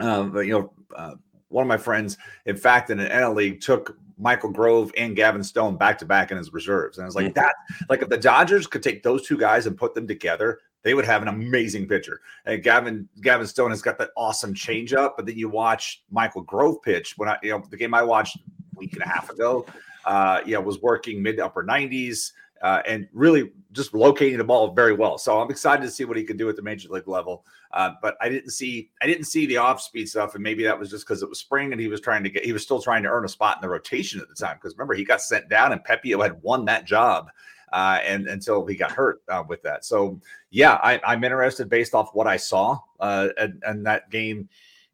[0.00, 1.14] Uh, you know, uh,
[1.48, 5.42] one of my friends, in fact, in an NL league, took Michael Grove and Gavin
[5.42, 7.40] Stone back to back in his reserves, and I was like, mm-hmm.
[7.40, 7.54] that
[7.88, 11.04] like if the Dodgers could take those two guys and put them together, they would
[11.04, 12.20] have an amazing pitcher.
[12.44, 16.82] And Gavin Gavin Stone has got that awesome changeup, but then you watch Michael Grove
[16.82, 18.40] pitch when I you know the game I watched a
[18.76, 19.64] week and a half ago.
[20.04, 24.72] Uh, yeah, was working mid to upper 90s uh, and really just locating the ball
[24.72, 25.18] very well.
[25.18, 27.44] So I'm excited to see what he can do at the major league level.
[27.72, 30.78] Uh, but I didn't see I didn't see the off speed stuff, and maybe that
[30.78, 32.80] was just because it was spring and he was trying to get he was still
[32.80, 34.56] trying to earn a spot in the rotation at the time.
[34.56, 37.30] Because remember he got sent down and Pepiot had won that job
[37.72, 39.84] uh, and until he got hurt uh, with that.
[39.84, 44.48] So yeah, I, am interested based off what I saw uh, and, and that game.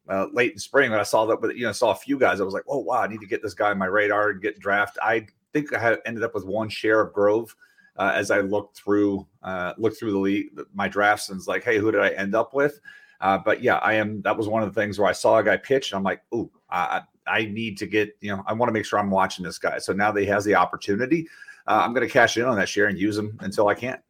[0.07, 2.39] Uh, late in spring, when I saw that, but you know, saw a few guys.
[2.39, 4.43] I was like, "Oh wow, I need to get this guy on my radar and
[4.43, 7.57] get draft." I think I had ended up with one share of Grove
[7.97, 11.65] uh, as I looked through uh, looked through the league, my drafts, and was like,
[11.65, 12.81] "Hey, who did I end up with?"
[13.21, 14.21] Uh, but yeah, I am.
[14.23, 16.23] That was one of the things where I saw a guy pitch, and I'm like,
[16.35, 19.45] "Ooh, I, I need to get you know, I want to make sure I'm watching
[19.45, 21.29] this guy." So now that he has the opportunity,
[21.67, 24.01] uh, I'm going to cash in on that share and use him until I can't.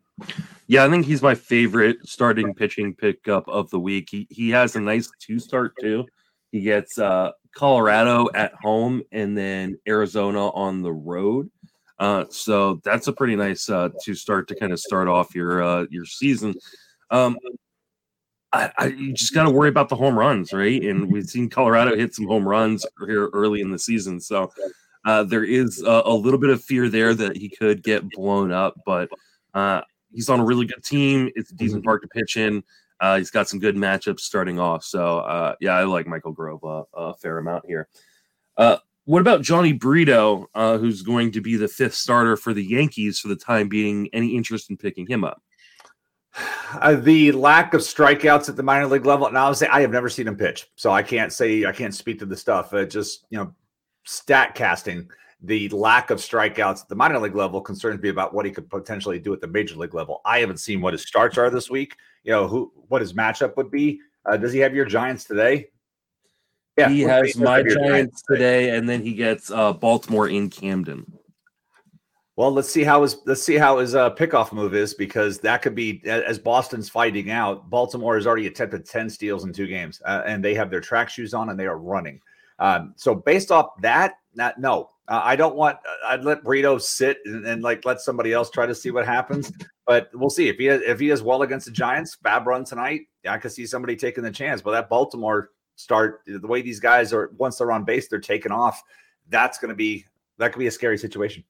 [0.67, 4.09] Yeah, I think he's my favorite starting pitching pickup of the week.
[4.11, 6.07] He he has a nice two start too.
[6.55, 11.51] He gets uh, Colorado at home and then Arizona on the road.
[11.99, 15.65] Uh, so that's a pretty nice uh, to start to kind of start off your
[15.65, 16.55] uh, your season.
[17.11, 17.37] Um,
[18.53, 20.81] I, I you just got to worry about the home runs, right?
[20.81, 24.53] And we've seen Colorado hit some home runs here early in the season, so
[25.05, 28.53] uh, there is a, a, little bit of fear there that he could get blown
[28.53, 29.09] up, but
[29.55, 29.81] uh,
[30.13, 31.31] he's on a really good team.
[31.35, 31.89] It's a decent mm-hmm.
[31.89, 32.63] park to pitch in.
[33.01, 34.85] Uh, he's got some good matchups starting off.
[34.85, 37.89] So, uh, yeah, I like Michael Grove uh, a fair amount here.
[38.57, 43.19] Uh, what about Jhony Brito, who's going to be the fifth starter for the Yankees
[43.19, 44.09] for the time being?
[44.13, 45.43] Any interest in picking him up?
[46.81, 50.09] Uh, the lack of strikeouts at the minor league level, and obviously I have never
[50.09, 52.75] seen him pitch, so I can't say I can't speak to the stuff.
[52.75, 53.55] Uh, just you know,
[54.03, 55.09] stat casting,
[55.41, 58.69] the lack of strikeouts at the minor league level concerns me about what he could
[58.69, 60.21] potentially do at the major league level.
[60.25, 61.95] I haven't seen what his starts are this week.
[62.25, 64.01] You know, who what his matchup would be.
[64.27, 65.69] Uh, does he have your Giants today?
[66.77, 71.07] Yeah, he has my Giants, Giants today, and then he gets uh, Baltimore in Camden.
[72.37, 75.63] Well, let's see how his let's see how his uh, pickoff move is because that
[75.63, 77.71] could be as Boston's fighting out.
[77.71, 81.09] Baltimore has already attempted ten steals in two games, uh, and they have their track
[81.09, 82.21] shoes on and they are running.
[82.59, 85.77] Um, so based off that, not, no, uh, I don't want.
[85.77, 89.07] Uh, I'd let Brito sit and, and, like let somebody else try to see what
[89.07, 89.53] happens.
[89.87, 92.17] But we'll see if he if he does well against the Giants.
[92.17, 93.03] Bad run tonight.
[93.23, 94.63] Yeah, I could see somebody taking the chance.
[94.63, 98.51] But that Baltimore start, the way these guys are, once they're on base, they're taking
[98.51, 98.83] off.
[99.29, 100.07] That's going to be
[100.39, 101.45] that could be a scary situation.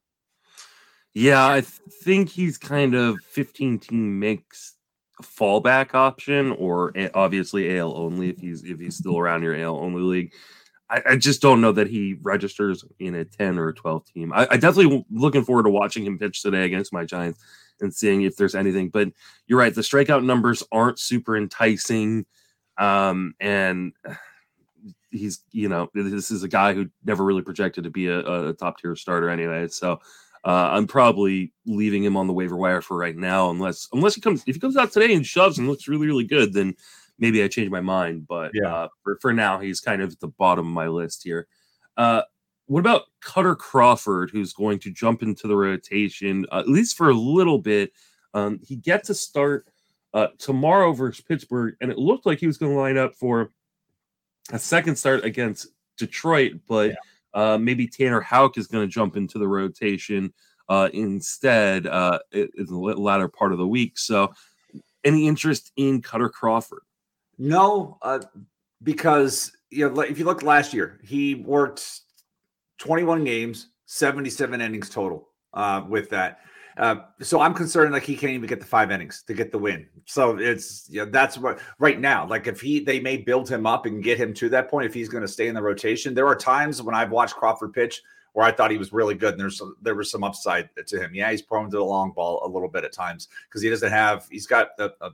[1.15, 4.75] Yeah, I think he's kind of 15 team mix
[5.23, 10.03] fallback option, or obviously AL only if he's if he's still around your AL only
[10.03, 10.33] league.
[10.91, 14.33] I, I, just don't know that he registers in a 10 or a 12 team.
[14.33, 17.43] I, I definitely looking forward to watching him pitch today against my Giants
[17.81, 18.91] and seeing if there's anything.
[18.91, 19.09] But
[19.47, 22.27] you're right, the strikeout numbers aren't super enticing.
[22.79, 23.93] Um, and
[25.11, 28.53] he's you know this is a guy who never really projected to be a, a
[28.53, 29.69] top tier starter anyway.
[29.69, 30.01] So
[30.45, 34.21] uh, I'm probably leaving him on the waiver wire for right now, unless unless he
[34.21, 36.75] comes if he comes out today and shoves and looks really really good, then
[37.19, 38.27] maybe I change my mind.
[38.27, 38.75] But yeah.
[38.75, 41.47] uh, for for now, he's kind of at the bottom of my list here.
[41.97, 42.23] Uh,
[42.67, 47.11] what about Kutter Crawford, who's going to jump into the rotation uh, at least for
[47.11, 47.93] a little bit?
[48.33, 49.67] Um, he gets a start
[50.15, 53.51] uh, tomorrow versus Pittsburgh, and it looked like he was going to line up for
[54.51, 56.97] a second start against Detroit, but yeah.
[57.35, 60.33] uh, maybe Tanner Houck is going to jump into the rotation
[60.69, 63.99] uh, instead uh, in the latter part of the week.
[63.99, 64.33] So,
[65.05, 66.83] any interest in Kutter Crawford?
[67.39, 68.21] No, uh,
[68.83, 72.01] because you know, if you look last year, he worked
[72.79, 76.41] 21 games, 77 innings total uh, with that.
[76.77, 79.59] Uh, so I'm concerned like he can't even get the five innings to get the
[79.59, 79.87] win.
[80.07, 82.27] So it's yeah, that's what right now.
[82.27, 84.95] Like if he they may build him up and get him to that point if
[84.95, 86.15] he's going to stay in the rotation.
[86.15, 89.35] There are times when I've watched Crawford pitch where I thought he was really good
[89.35, 91.15] and there's some, there was some upside to him.
[91.15, 93.93] Yeah, he's prone to the long ball a little bit at times because he doesn't
[93.93, 95.11] have he's got a, a,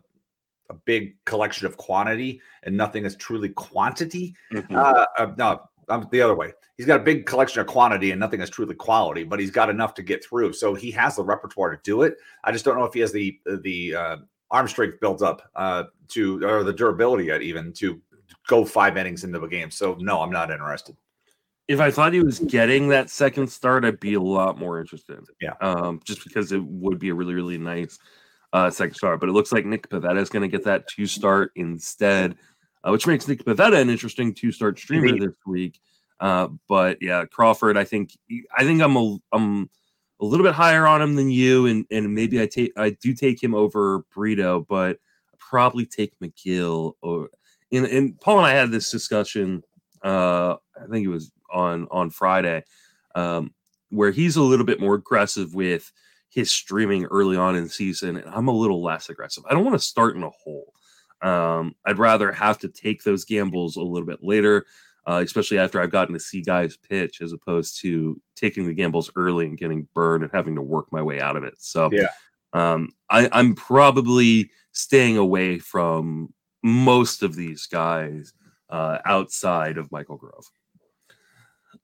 [0.71, 4.35] a, big collection of quantity and nothing is truly quantity.
[4.53, 4.75] Mm-hmm.
[4.75, 8.19] Uh, uh, no, I'm the other way he's got a big collection of quantity and
[8.19, 10.51] nothing is truly quality, but he's got enough to get through.
[10.55, 12.17] So he has the repertoire to do it.
[12.43, 14.17] I just don't know if he has the the uh,
[14.51, 18.01] arm strength built up uh, to or the durability yet even to
[18.49, 19.71] go five innings into a game.
[19.71, 20.97] So no, I'm not interested.
[21.69, 25.21] If I thought he was getting that second start, I'd be a lot more interested.
[25.39, 27.99] Yeah, um, just because it would be a really really nice
[28.53, 29.21] uh, second start.
[29.21, 32.37] But it looks like Nick Pivetta is going to get that two start instead,
[32.85, 35.29] uh, which makes Nick Pivetta an interesting two start streamer Indeed.
[35.29, 35.81] this week.
[36.21, 38.17] Uh, but yeah, Crawford, I think
[38.57, 39.71] I think I'm a I'm
[40.21, 43.15] a little bit higher on him than you, and and maybe I take I do
[43.15, 44.99] take him over Brito, but
[45.33, 47.31] I probably take Megill or
[47.73, 49.63] and, and Paul and I had this discussion.
[50.03, 52.65] Uh, I think it was on on Friday,
[53.15, 53.55] um,
[53.89, 55.91] where he's a little bit more aggressive with
[56.31, 59.45] his streaming early on in the season, and I'm a little less aggressive.
[59.49, 60.73] I don't want to start in a hole.
[61.23, 64.64] Um, I'd rather have to take those gambles a little bit later
[65.07, 69.11] uh, especially after I've gotten to see guys pitch as opposed to taking the gambles
[69.16, 71.55] early and getting burned and having to work my way out of it.
[71.59, 72.09] So, yeah,
[72.53, 78.33] um, I, I'm probably staying away from most of these guys
[78.69, 80.45] uh, outside of Michael Grove.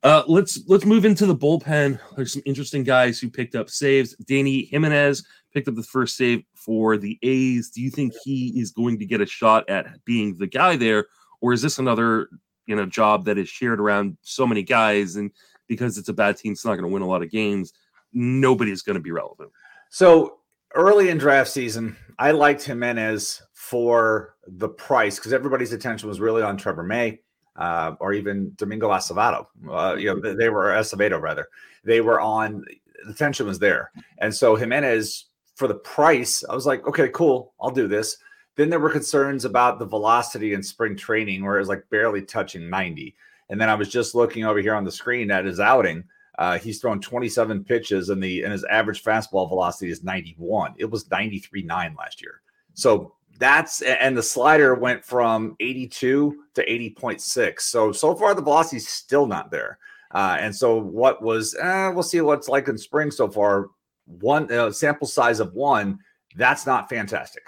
[0.02, 1.98] Uh, let's let's move into the bullpen.
[2.16, 4.14] There's some interesting guys who picked up saves.
[4.24, 7.70] Dany Jimenez picked up the first save for the A's.
[7.70, 11.06] Do you think he is going to get a shot at being the guy there,
[11.40, 12.28] or is this another
[12.66, 15.30] you know job that is shared around so many guys, and
[15.66, 17.72] because it's a bad team, it's not going to win a lot of games.
[18.12, 19.50] Nobody's going to be relevant.
[19.90, 20.38] So
[20.74, 26.42] early in draft season, I liked Jimenez for the price because everybody's attention was really
[26.42, 27.20] on Trevor May.
[27.56, 29.46] Uh, or even Domingo Acevedo.
[29.70, 31.48] Uh, you know, they were Acevedo rather.
[31.84, 32.64] They were on.
[33.06, 37.54] The tension was there, and so Jimenez for the price, I was like, okay, cool,
[37.60, 38.18] I'll do this.
[38.56, 42.22] Then there were concerns about the velocity in spring training, where it was like barely
[42.22, 43.14] touching 90.
[43.48, 46.04] And then I was just looking over here on the screen at his outing.
[46.38, 50.74] Uh, he's thrown 27 pitches, and the and his average fastball velocity is 91.
[50.78, 52.42] It was 93.9 last year.
[52.74, 57.60] So that's and the slider went from 82 to 80.6.
[57.60, 59.78] So so far the velocity's still not there.
[60.12, 63.68] Uh, and so what was eh, we'll see what it's like in spring so far.
[64.06, 65.98] One uh, sample size of one,
[66.36, 67.42] that's not fantastic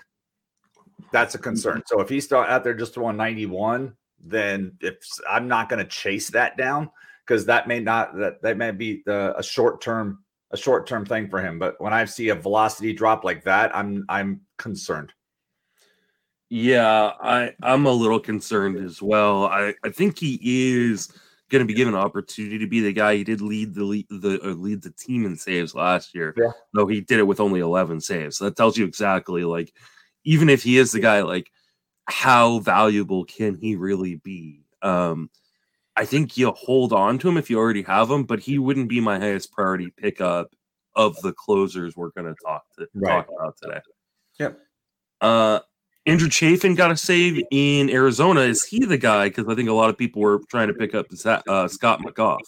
[1.13, 1.83] that's a concern.
[1.87, 4.97] So if he's out there just throwing 91, then if
[5.29, 6.91] I'm not going to chase that down
[7.27, 11.05] because that may not that that may be the, a short term a short term
[11.05, 11.59] thing for him.
[11.59, 15.13] But when I see a velocity drop like that, I'm I'm concerned.
[16.51, 19.47] Yeah, I I'm a little concerned as well.
[19.47, 20.39] I I think he
[20.83, 21.09] is
[21.51, 23.17] going to be given an opportunity to be the guy.
[23.17, 26.53] He did lead the lead the uh, lead the team in saves last year, yeah.
[26.73, 28.37] though he did it with only 11 saves.
[28.37, 29.75] So that tells you exactly like
[30.25, 31.51] even if he is the guy, like
[32.07, 34.65] how valuable can he really be?
[34.83, 35.31] Um,
[35.97, 38.89] I think you hold on to him if you already have him, but he wouldn't
[38.89, 40.55] be my highest priority pickup
[40.95, 43.17] of the closers we're going to talk to right.
[43.17, 43.81] talk about today.
[44.39, 44.59] Yep.
[45.21, 45.61] Uh,
[46.09, 48.41] Andrew Chafin got a save in Arizona.
[48.41, 49.29] Is he the guy?
[49.29, 51.07] Because I think a lot of people were trying to pick up
[51.47, 52.39] uh, Scott McGough.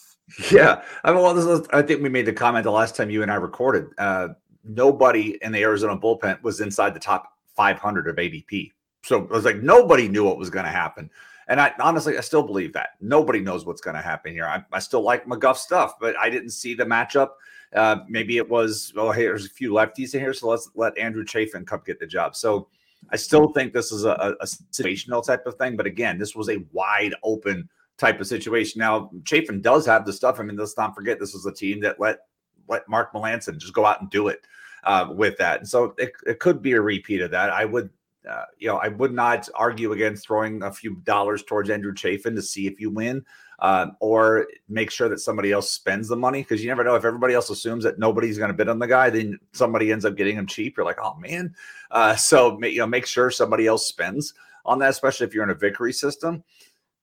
[0.50, 3.22] Yeah, I mean, well, is, I think we made the comment the last time you
[3.22, 3.88] and I recorded.
[3.98, 4.28] Uh,
[4.64, 8.70] nobody in the Arizona bullpen was inside the top 500 of ADP.
[9.02, 11.10] So it was like nobody knew what was going to happen.
[11.48, 14.46] And I honestly, I still believe that nobody knows what's going to happen here.
[14.46, 17.30] I, I, still like McGough stuff, but I didn't see the matchup.
[17.74, 20.96] Uh, maybe it was, well, hey, there's a few lefties in here, so let's let
[20.96, 22.36] Andrew Chafin come get the job.
[22.36, 22.68] So
[23.10, 25.76] I still think this is a, a situational type of thing.
[25.76, 28.78] But again, this was a wide open type of situation.
[28.78, 30.38] Now, Chafin does have the stuff.
[30.38, 32.20] I mean, let's not forget this was a team that let
[32.68, 34.40] let Mark Melancon just go out and do it
[34.84, 35.60] uh, with that.
[35.60, 37.50] And so it, it could be a repeat of that.
[37.50, 37.90] I would
[38.28, 42.34] uh, you know, I would not argue against throwing a few dollars towards Andrew Chafin
[42.36, 43.24] to see if you win,
[43.60, 47.04] uh, or make sure that somebody else spends the money because you never know if
[47.04, 50.16] everybody else assumes that nobody's going to bid on the guy, then somebody ends up
[50.16, 50.76] getting him cheap.
[50.76, 51.54] You're like, oh man.
[51.90, 55.50] Uh, so you know, make sure somebody else spends on that, especially if you're in
[55.50, 56.42] a Vickrey system,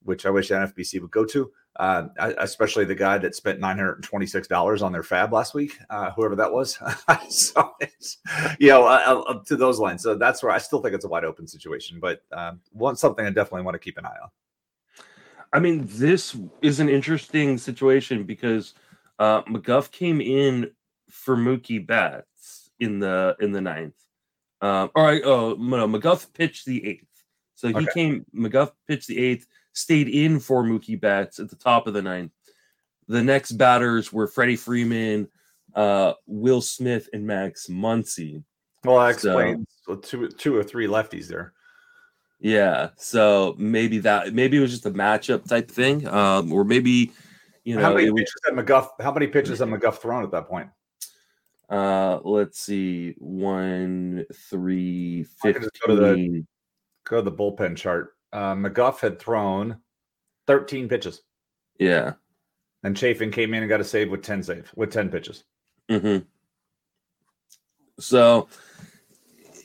[0.04, 2.08] which I wish NFBC would go to uh,
[2.40, 5.54] especially the guy that spent nine hundred and twenty six dollars on their FAAB last
[5.54, 6.80] week, uh, whoever that was.
[7.30, 8.18] so it's
[8.60, 10.02] you know uh, uh, to those lines.
[10.02, 13.26] So that's where I still think it's a wide open situation, but um, one something
[13.26, 14.30] I definitely want to keep an eye on.
[15.54, 18.74] I mean, this is an interesting situation because
[19.20, 20.72] uh, McGough came in
[21.10, 23.96] for Mookie Betts in the in the ninth.
[24.62, 27.08] Um, all right, oh no, McGough pitched the eighth,
[27.56, 27.88] so he okay.
[27.94, 28.26] came.
[28.36, 32.32] McGough pitched the eighth stayed in for Mookie Betts at the top of the ninth.
[33.08, 35.28] The next batters were Freddie Freeman,
[35.76, 38.44] uh, Will Smith, and Max Muncy.
[38.84, 41.54] Well, that explains so, two, two or three lefties there.
[42.40, 47.12] Yeah, so maybe that maybe it was just a matchup type thing, um, or maybe
[47.64, 48.90] you know how many pitches was, McGough?
[49.02, 50.70] How many pitches had McGough thrown at that point?
[51.68, 55.70] Uh, let's see, one, three, fifteen.
[55.88, 56.46] Go to, the,
[57.06, 59.78] go to the bullpen chart uh, McGough had thrown
[60.48, 61.22] 13 pitches.
[61.80, 62.14] Yeah.
[62.84, 65.44] And Chafin came in and got a save with 10 save with 10 pitches.
[65.90, 66.26] Mm-hmm.
[68.00, 68.48] So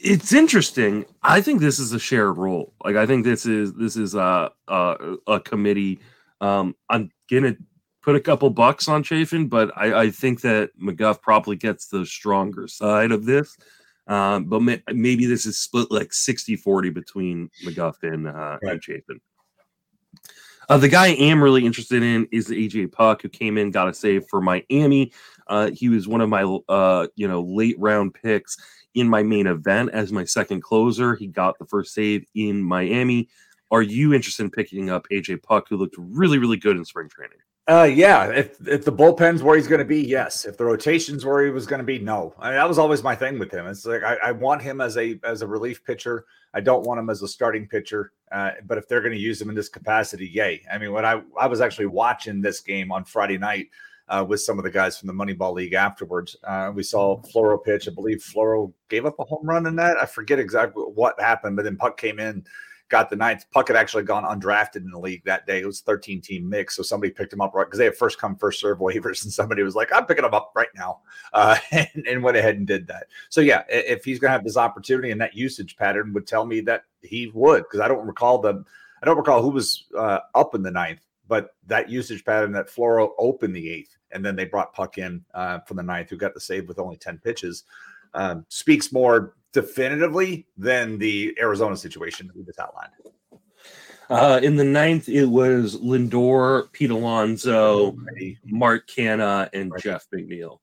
[0.03, 1.05] it's interesting.
[1.23, 2.75] I think this is a shared role.
[2.85, 6.01] Like I think this is this is a a, a committee.
[6.41, 7.57] Um, I'm gonna
[8.03, 12.05] put a couple bucks on Chafin, but I, I think that McGough probably gets the
[12.05, 13.57] stronger side of this.
[14.09, 18.73] Um, but may, maybe this is split like 60 40 between McGough and, uh, right.
[18.73, 19.21] and Chafin.
[20.69, 23.89] Uh, the guy I am really interested in is AJ Puk, who came in, got
[23.89, 25.13] a save for Miami.
[25.47, 28.57] Uh, he was one of my uh, you know late round picks
[28.95, 31.15] in my main event as my second closer.
[31.15, 33.29] He got the first save in Miami.
[33.71, 37.09] Are you interested in picking up AJ Puk, who looked really really good in spring
[37.09, 37.39] training?
[37.69, 38.27] Uh, yeah.
[38.27, 40.45] If if the bullpen's where he's going to be, yes.
[40.45, 42.35] If the rotation's where he was going to be, no.
[42.39, 43.67] I mean, that was always my thing with him.
[43.67, 46.27] It's like I, I, want him as a as a relief pitcher.
[46.53, 48.13] I don't want him as a starting pitcher.
[48.33, 50.63] Uh, but if they're going to use him in this capacity, yay!
[50.73, 53.69] I mean, when I I was actually watching this game on Friday night
[54.13, 57.63] uh, with some of the guys from the Moneyball League afterwards, uh, we saw Floro
[57.63, 57.89] pitch.
[57.89, 59.97] I believe Floro gave up a home run in that.
[59.97, 62.45] I forget exactly what happened, but then Puk came in
[62.93, 63.47] got the ninth.
[63.51, 65.61] Puk had actually gone undrafted in the league that day.
[65.61, 66.77] It was 13 team mix.
[66.77, 69.23] So somebody picked him up right because they have first come, first serve waivers.
[69.33, 71.01] And somebody was like, I'm picking him up right now.
[71.35, 73.07] Uh, and, and, went ahead and did that.
[73.31, 76.45] So, yeah, if he's going to have this opportunity and that usage pattern would tell
[76.45, 78.63] me that he would, because I don't recall the,
[79.03, 81.01] I don't recall who was uh, up in the ninth,
[81.33, 83.97] but that usage pattern that Floro opened the eighth.
[84.11, 86.79] And then they brought Puk in uh, from the ninth, who got the save with
[86.79, 87.65] only 10 pitches.
[88.13, 92.93] Um, speaks more definitively than the Arizona situation that we just outlined.
[94.11, 97.97] Uh, in the ninth, it was Lindor, Pete Alonso,
[98.45, 99.83] Mark Canha, and right.
[99.83, 100.59] Jeff McNeil.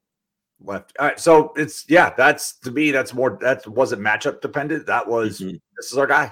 [0.61, 0.95] Left.
[0.99, 1.19] All right.
[1.19, 4.85] So it's yeah, that's to me, that's more that wasn't matchup dependent.
[4.85, 5.55] That was mm-hmm.
[5.77, 6.31] this is our guy.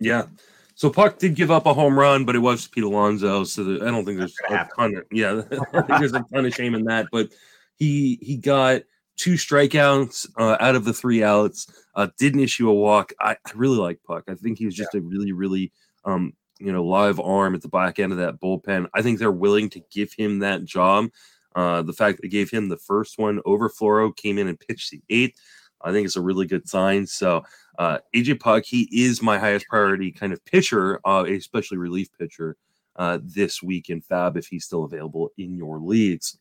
[0.00, 0.28] Yeah.
[0.76, 3.44] So Puk did give up a home run, but it was Pete Alonso.
[3.44, 5.42] So the, I don't think there's a ton of yeah,
[5.98, 7.06] there's a ton of shame in that.
[7.12, 7.30] But
[7.76, 8.82] he he got
[9.16, 11.72] two strikeouts uh, out of the three outs.
[11.94, 13.12] Uh, didn't issue a walk.
[13.20, 14.24] I, I really like Puk.
[14.28, 15.00] I think he was just yeah.
[15.00, 15.72] a really, really,
[16.04, 18.88] um, you know, live arm at the back end of that bullpen.
[18.94, 21.10] I think they're willing to give him that job.
[21.54, 24.58] Uh, the fact that they gave him the first one over Floro, came in and
[24.58, 25.38] pitched the eighth.
[25.80, 27.06] I think it's a really good sign.
[27.06, 27.44] So
[27.78, 32.56] uh, AJ Puk, he is my highest priority kind of pitcher, uh, especially relief pitcher
[32.96, 36.38] uh, this week in FAAB if he's still available in your leagues.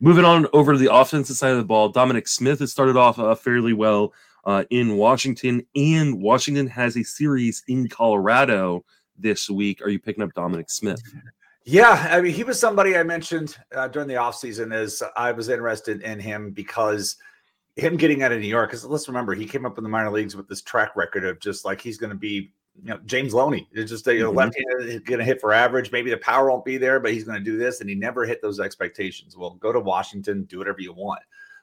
[0.00, 3.18] Moving on over to the offensive side of the ball, Dominic Smith has started off
[3.18, 4.12] uh, fairly well
[4.44, 8.84] uh, in Washington, and Washington has a series in Colorado
[9.16, 9.80] this week.
[9.80, 11.00] Are you picking up Dominic Smith?
[11.64, 15.48] Yeah, I mean, he was somebody I mentioned uh, during the offseason as I was
[15.48, 17.16] interested in him because
[17.76, 20.10] him getting out of New York, because let's remember, he came up in the minor
[20.10, 23.34] leagues with this track record of just like he's going to be you know, James
[23.34, 24.38] Loney is just a you know, mm-hmm.
[24.38, 25.92] left-handed going to hit for average.
[25.92, 28.24] Maybe the power won't be there, but he's going to do this, and he never
[28.24, 29.36] hit those expectations.
[29.36, 31.20] Well, go to Washington, do whatever you want.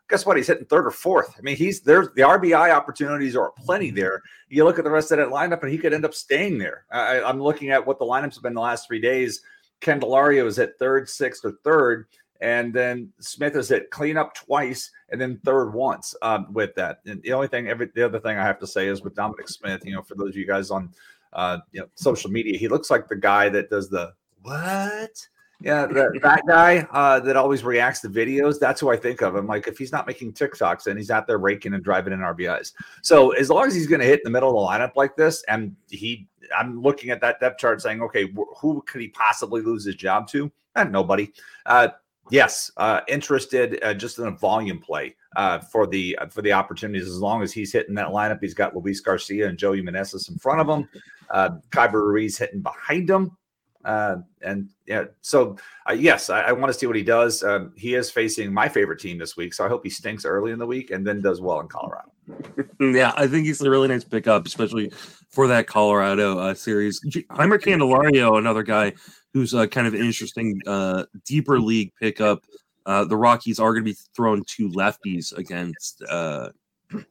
[0.09, 0.37] Guess what?
[0.37, 1.35] He's hitting third or fourth.
[1.37, 3.97] I mean, he's there's the RBI opportunities are plenty mm-hmm.
[3.97, 4.21] there.
[4.49, 6.85] You look at the rest of that lineup, and he could end up staying there.
[6.91, 9.41] I, I'm looking at what the lineups have been the last three days.
[9.81, 12.07] Candelario is at third, sixth, or third.
[12.41, 16.99] And then Smith is at cleanup twice and then third once um, with that.
[17.05, 19.49] And the only thing, every the other thing I have to say is with Dominic
[19.49, 20.91] Smith, you know, for those of you guys on
[21.33, 25.27] uh, you know social media, he looks like the guy that does the what?
[25.61, 29.35] Yeah, that, that guy uh, that always reacts to videos, that's who I think of.
[29.35, 32.19] I'm like, if he's not making TikToks, then he's out there raking and driving in
[32.19, 32.73] RBIs.
[33.01, 35.15] So as long as he's going to hit in the middle of the lineup like
[35.15, 36.27] this, and he,
[36.57, 39.95] I'm looking at that depth chart saying, okay, wh- who could he possibly lose his
[39.95, 40.51] job to?
[40.75, 41.33] And nobody.
[41.65, 41.89] Uh,
[42.29, 46.53] yes, uh, interested uh, just in a volume play uh, for the uh, for the
[46.53, 47.07] opportunities.
[47.07, 50.37] As long as he's hitting that lineup, he's got Luis Garcia and Joey Meneses in
[50.37, 50.89] front of him.
[51.29, 53.37] Uh, Keibert Ruiz hitting behind him.
[53.85, 55.55] Uh, and yeah, so
[55.89, 57.43] uh, yes, I, I want to see what he does.
[57.43, 60.51] Um, he is facing my favorite team this week, so I hope he stinks early
[60.51, 62.11] in the week and then does well in Colorado.
[62.79, 64.91] yeah, I think he's a really nice pickup, especially
[65.29, 66.99] for that Colorado uh, series.
[67.09, 68.93] Jeimer Candelario, another guy
[69.33, 72.43] who's uh, kind of an interesting uh, deeper league pickup.
[72.85, 76.49] Uh, the Rockies are going to be throwing two lefties against uh,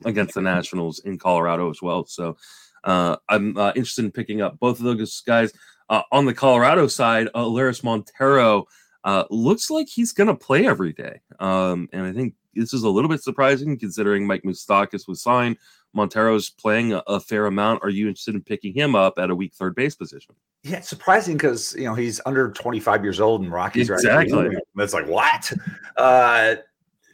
[0.04, 2.04] against the Nationals in Colorado as well.
[2.04, 2.36] So
[2.84, 5.52] uh, I'm interested in picking up both of those guys.
[5.88, 8.66] Uh, on the Colorado side, uh, Elehuris Montero
[9.04, 11.20] uh, looks like he's going to play every day.
[11.40, 15.56] Um, and I think this is a little bit surprising considering Mike Moustakas was signed.
[15.94, 17.82] Montero's playing a, a, fair amount.
[17.82, 20.34] Are you interested in picking him up at a weak third base position?
[20.62, 24.48] Yeah, it's surprising because you know he's under 25 years old and Rockies exactly.
[24.48, 25.52] Right That's like what?
[25.96, 26.56] Uh,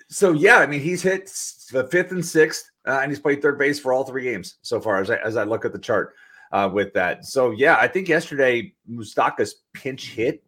[0.09, 1.27] so yeah, I mean he's hit
[1.71, 4.81] the fifth and sixth, uh, and he's played third base for all three games so
[4.81, 5.01] far.
[5.01, 6.15] As I, as I look at the chart,
[6.55, 7.25] uh, with that.
[7.25, 10.45] So yeah, I think yesterday Moustakas pinch hit.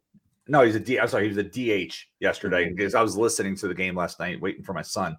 [0.47, 1.01] No, he's a D.
[1.01, 4.21] I'm sorry, he was a DH yesterday because I was listening to the game last
[4.21, 5.17] night, waiting for my son.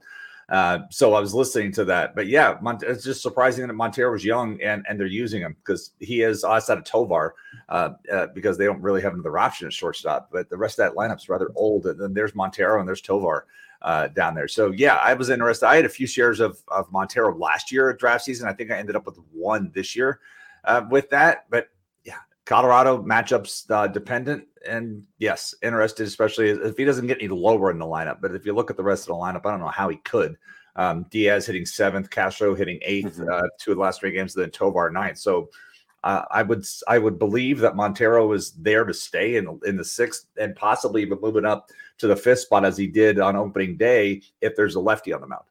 [0.48, 2.16] Uh, so I was listening to that.
[2.16, 5.58] But yeah, Mont- it's just surprising that Montero was young and and they're using him
[5.60, 7.36] because he is outside of Tovar
[7.68, 10.30] uh, uh, because they don't really have another option at shortstop.
[10.32, 11.86] But the rest of that lineup's rather old.
[11.86, 13.46] And then there's Montero and there's Tovar
[13.82, 14.48] uh, down there.
[14.48, 15.68] So yeah, I was interested.
[15.68, 18.48] I had a few shares of of Montero last year at draft season.
[18.48, 20.22] I think I ended up with one this year
[20.68, 21.46] uh, with that.
[21.50, 21.70] But
[22.04, 24.46] yeah, Colorado matchups uh, dependent.
[24.68, 28.22] And yes, interested, especially if he doesn't get any lower in the lineup.
[28.22, 29.98] But if you look at the rest of the lineup, I don't know how he
[29.98, 30.38] could.
[30.76, 33.30] Um, Diaz hitting seventh, Castro hitting 8th mm-hmm.
[33.32, 35.18] uh, two of the last three games, then Tovar ninth.
[35.18, 35.50] So
[36.04, 39.84] uh, I would I would believe that Montero is there to stay in in the
[39.84, 43.76] sixth and possibly even moving up to the fifth spot as he did on opening
[43.76, 45.46] day if there's a lefty on the mound.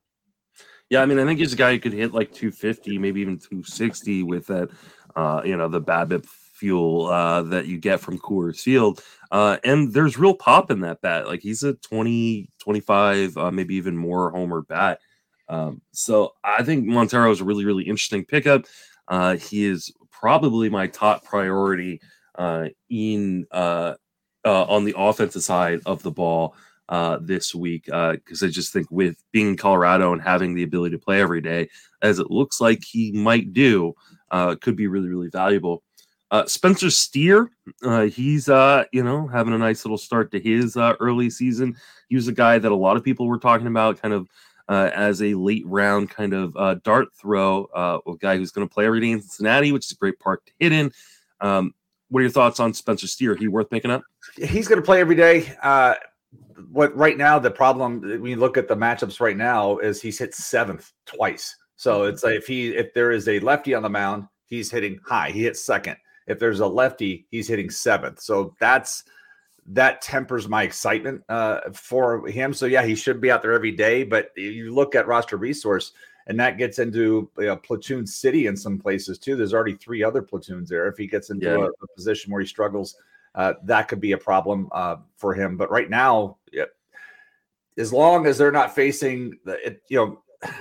[0.89, 3.39] Yeah, I mean, I think he's a guy who could hit like 250, maybe even
[3.39, 4.71] 260 with that
[5.17, 9.03] uh, you know, the BABIP fuel uh, that you get from Coors Field.
[9.31, 11.27] Uh, and there's real pop in that bat.
[11.27, 15.01] Like he's a 20, 25, uh, maybe even more homer bat.
[15.49, 18.67] Um, so I think Montero is a really, really interesting pickup.
[19.09, 22.01] Uh, he is probably my top priority
[22.37, 23.95] uh, in uh,
[24.45, 26.55] on the offensive side of the ball
[27.21, 31.03] this week because I just think with being in Colorado and having the ability to
[31.03, 31.69] play every day,
[32.03, 33.95] as it looks like he might do,
[34.31, 35.83] uh, could be really, really valuable.
[36.31, 37.51] Uh, Spencer Steer,
[37.85, 41.77] uh, he's uh, you know having a nice little start to his uh, early season.
[42.09, 44.29] He was a guy that a lot of people were talking about, kind of
[44.69, 48.73] uh, as a late round kind of uh, dart throw, a guy who's going to
[48.73, 50.91] play every day in Cincinnati, which is a great park to hit in.
[51.41, 51.75] Um,
[52.09, 53.37] what are your thoughts on Spencer Steer?
[53.37, 54.03] He worth picking up?
[54.37, 55.53] He's going to play every day.
[56.73, 60.19] What right now the problem when you look at the matchups right now is he's
[60.19, 61.55] hit seventh twice.
[61.77, 64.99] So it's like if he if there is a lefty on the mound, he's hitting
[65.05, 65.31] high.
[65.31, 65.97] He hits second.
[66.27, 68.21] If there's a lefty, he's hitting seventh.
[68.21, 69.05] So that's
[69.69, 72.53] that tempers my excitement uh, for him.
[72.53, 74.05] So yeah, he should be out there every day.
[74.05, 75.93] But you look at roster resource,
[76.27, 79.37] and that gets into you know, platoon city in some places too.
[79.37, 80.89] There's already three other platoons there.
[80.89, 81.57] If he gets into yeah.
[81.57, 82.97] a, a, position where he struggles,
[83.35, 85.57] uh, that could be a problem uh, for him.
[85.57, 86.65] But right now, yeah,
[87.77, 90.53] as long as they're not facing the, it, you know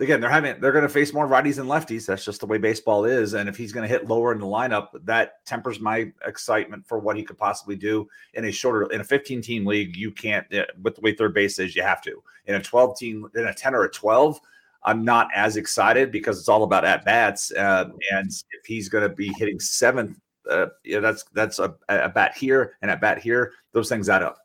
[0.00, 2.06] again, they're having they're going to face more righties and lefties.
[2.06, 3.34] That's just the way baseball is.
[3.34, 6.98] And if he's going to hit lower in the lineup, that tempers my excitement for
[6.98, 9.96] what he could possibly do in a shorter in a 15 team league.
[9.96, 10.46] You can't
[10.82, 11.76] with the way third base is.
[11.76, 14.40] You have to in a 12 team in a 10 or a 12.
[14.84, 17.52] I'm not as excited because it's all about at bats.
[17.52, 20.18] Uh, and if he's going to be hitting seventh,
[20.50, 23.52] uh, yeah, that's that's a, a bat here and a bat here.
[23.72, 24.38] Those things add up.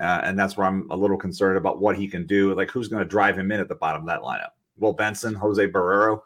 [0.00, 2.54] Uh, and that's where I'm a little concerned about what he can do.
[2.54, 4.50] Like, who's going to drive him in at the bottom of that lineup?
[4.78, 6.20] Will Benson, Jose Barrero.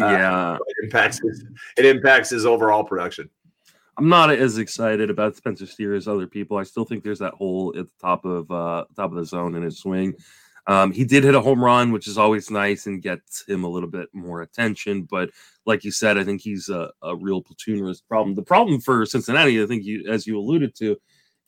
[0.00, 1.44] Uh, yeah, it impacts his,
[1.76, 3.28] it impacts his overall production.
[3.96, 6.56] I'm not as excited about Spencer Steer as other people.
[6.56, 9.54] I still think there's that hole at the top of uh, top of the zone
[9.54, 10.14] in his swing.
[10.66, 13.68] Um, he did hit a home run, which is always nice and gets him a
[13.68, 15.02] little bit more attention.
[15.02, 15.30] But
[15.66, 18.34] like you said, I think he's a, a real platoon risk problem.
[18.34, 20.96] The problem for Cincinnati, I think you, as you alluded to,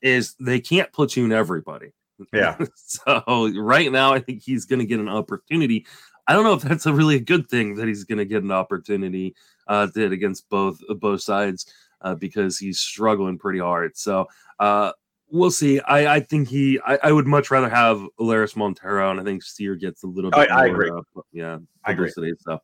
[0.01, 1.93] is they can't platoon everybody.
[2.33, 2.59] Yeah.
[2.75, 5.87] so right now, I think he's going to get an opportunity.
[6.27, 8.53] I don't know if that's a really good thing that he's going to get an
[8.53, 9.35] opportunity
[9.66, 11.66] uh, hit against both both sides.
[12.03, 13.97] uh, because he's struggling pretty hard.
[13.97, 14.27] So
[14.59, 14.93] uh,
[15.31, 15.81] we'll see.
[15.81, 16.79] I, I think he.
[16.85, 20.31] I, I, would much rather have Elehuris Montero, and I think Steer gets a little
[20.31, 20.51] bit.
[20.51, 20.91] I, more, I agree.
[20.91, 21.59] Uh, yeah.
[21.85, 22.11] I agree.
[22.11, 22.61] So.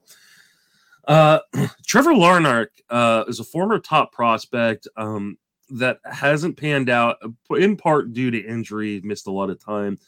[1.06, 1.38] Uh,
[1.86, 5.38] Trevor Larnach uh, is a former top prospect um,
[5.70, 7.16] that hasn't panned out,
[7.50, 9.98] in part due to injury, missed a lot of time.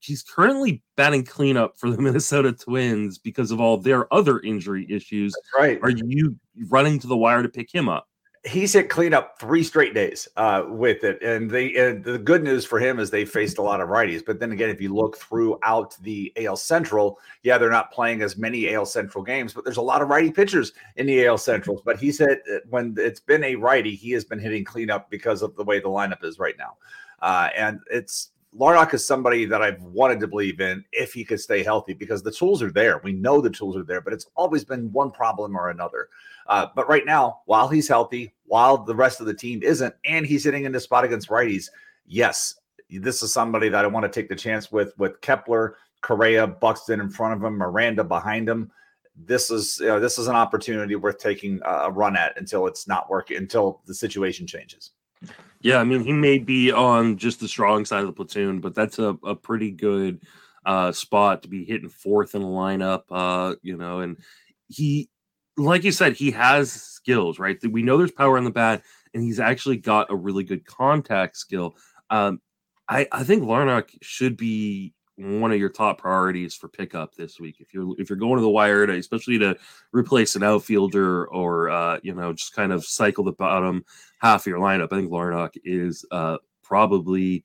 [0.00, 5.32] He's currently batting cleanup for the Minnesota Twins because of all their other injury issues.
[5.32, 5.78] That's right.
[5.82, 6.36] Are you
[6.68, 8.08] running to the wire to pick him up?
[8.44, 12.64] He's hit cleanup three straight days uh, with it, and they and the good news
[12.64, 14.24] for him is they faced a lot of righties.
[14.24, 18.36] But then again, if you look throughout the AL Central, yeah, they're not playing as
[18.36, 21.82] many AL Central games, but there's a lot of righty pitchers in the AL Central.
[21.84, 22.38] But he said
[22.68, 25.88] when it's been a righty, he has been hitting cleanup because of the way the
[25.88, 26.76] lineup is right now,
[27.20, 31.40] uh, and it's Larnach is somebody that I've wanted to believe in if he could
[31.40, 33.00] stay healthy because the tools are there.
[33.04, 36.08] We know the tools are there, but it's always been one problem or another.
[36.50, 40.26] Uh, but right now, while he's healthy, while the rest of the team isn't, and
[40.26, 41.70] he's hitting in the spot against righties,
[42.06, 42.56] yes,
[42.90, 47.00] this is somebody that I want to take the chance with with Kepler, Correa, Buxton
[47.00, 48.72] in front of him, Miranda behind him.
[49.14, 52.88] This is you know, this is an opportunity worth taking a run at until it's
[52.88, 54.90] not working until the situation changes.
[55.60, 58.74] Yeah, I mean, he may be on just the strong side of the platoon, but
[58.74, 60.20] that's a, a pretty good
[60.66, 63.02] uh, spot to be hitting fourth in the lineup.
[63.08, 64.16] Uh, you know, and
[64.68, 65.10] he,
[65.64, 67.58] like you said, he has skills, right?
[67.68, 68.82] We know there's power in the bat,
[69.14, 71.76] and he's actually got a really good contact skill.
[72.10, 72.40] Um,
[72.88, 77.56] I, I think Larnach should be one of your top priorities for pickup this week.
[77.60, 79.56] If you're if you're going to the wire, to, especially to
[79.92, 83.84] replace an outfielder or uh, you know just kind of cycle the bottom
[84.20, 87.44] half of your lineup, I think Larnach is uh, probably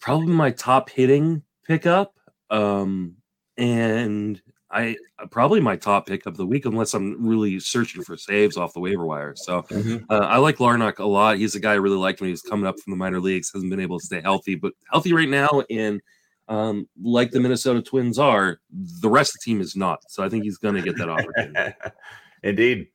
[0.00, 2.14] probably my top hitting pickup.
[2.50, 3.16] Um,
[3.56, 4.40] and
[4.70, 4.96] I
[5.30, 8.80] probably my top pick of the week, unless I'm really searching for saves off the
[8.80, 9.34] waiver wire.
[9.34, 10.04] So mm-hmm.
[10.10, 11.38] uh, I like Larnach a lot.
[11.38, 13.50] He's a guy I really liked when he was coming up from the minor leagues.
[13.52, 15.62] Hasn't been able to stay healthy, but healthy right now.
[15.70, 16.02] And
[16.48, 20.00] um, like the Minnesota Twins are, the rest of the team is not.
[20.08, 21.74] So I think he's going to get that opportunity.
[22.42, 22.88] Indeed.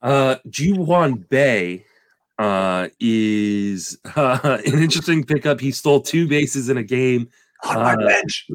[0.00, 1.84] Uh, Ji-hwan Bae
[2.38, 5.60] uh, is uh, an interesting pickup.
[5.60, 7.28] He stole two bases in a game.
[7.64, 8.46] On my uh, bench.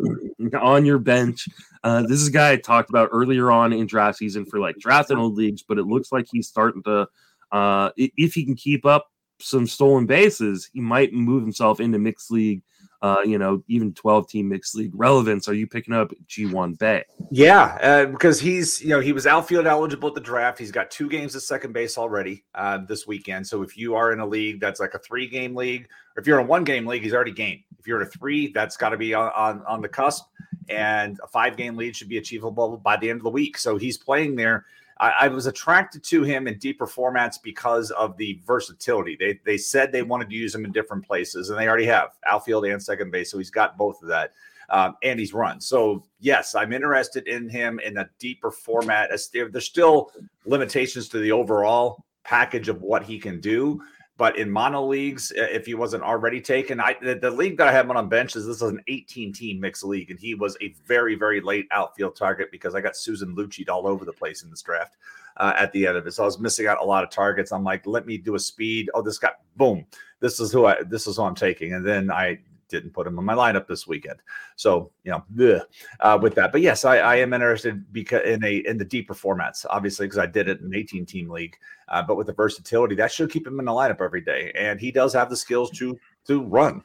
[0.60, 1.48] On your bench.
[1.84, 4.78] Uh, this is a guy I talked about earlier on in draft season for like
[4.78, 7.08] draft and old leagues, but it looks like he's starting to,
[7.52, 9.08] uh, if he can keep up
[9.40, 12.64] some stolen bases, he might move himself into mixed league
[13.04, 15.50] uh, you know, even 12 team mixed league relevance.
[15.50, 17.04] Are you picking up Ji-hwan Bae?
[17.32, 20.58] Yeah, uh, because he's, you know, he was outfield eligible at the draft.
[20.58, 23.46] He's got two games at second base already uh, this weekend.
[23.46, 26.26] So if you are in a league that's like a three game league, or if
[26.26, 27.62] you're in a one game league, he's already game.
[27.78, 30.24] If you're in a three, that's got to be on, on, on the cusp.
[30.70, 33.58] And a five game lead should be achievable by the end of the week.
[33.58, 34.66] So he's playing there.
[35.00, 39.18] I, I, was attracted to him in deeper formats because of the versatility.
[39.20, 42.10] They they said they wanted to use him in different places, and they already have
[42.28, 43.32] outfield and second base.
[43.32, 44.32] So he's got both of that.
[44.70, 45.60] Um, and he's run.
[45.60, 49.10] So yes, I'm interested in him in a deeper format.
[49.10, 50.12] There's still
[50.46, 53.82] limitations to the overall package of what he can do.
[54.16, 57.72] But in mono leagues, if he wasn't already taken, I the, the league that I
[57.72, 60.56] have him on bench is this is an 18 team mixed league, and he was
[60.62, 64.44] a very very late outfield target because I got Susan Lucci all over the place
[64.44, 64.98] in this draft
[65.38, 66.14] uh, at the end of it.
[66.14, 67.52] So I was missing out a lot of targets.
[67.52, 68.90] I'm like, let me do a speed.
[68.94, 69.86] Oh, this guy, boom,
[70.20, 72.40] this is who I this is who I'm taking, and then I
[72.74, 74.20] didn't put him in my lineup this weekend.
[74.56, 75.62] So you know,
[76.00, 76.52] uh, with that.
[76.52, 80.18] But yes, I, I, am interested because in a in the deeper formats, obviously, because
[80.18, 81.56] I did it in an 18 team league.
[81.88, 84.80] Uh, but with the versatility, that should keep him in the lineup every day, and
[84.80, 86.84] he does have the skills to to run.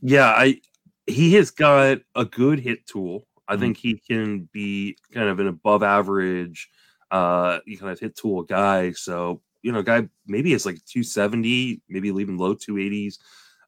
[0.00, 0.60] Yeah, I
[1.06, 3.26] he has got a good hit tool.
[3.46, 3.60] I mm-hmm.
[3.60, 6.70] think he can be kind of an above average,
[7.10, 8.92] uh, kind of hit tool guy.
[8.92, 13.18] So you know, guy maybe it's like 270, maybe even low 280s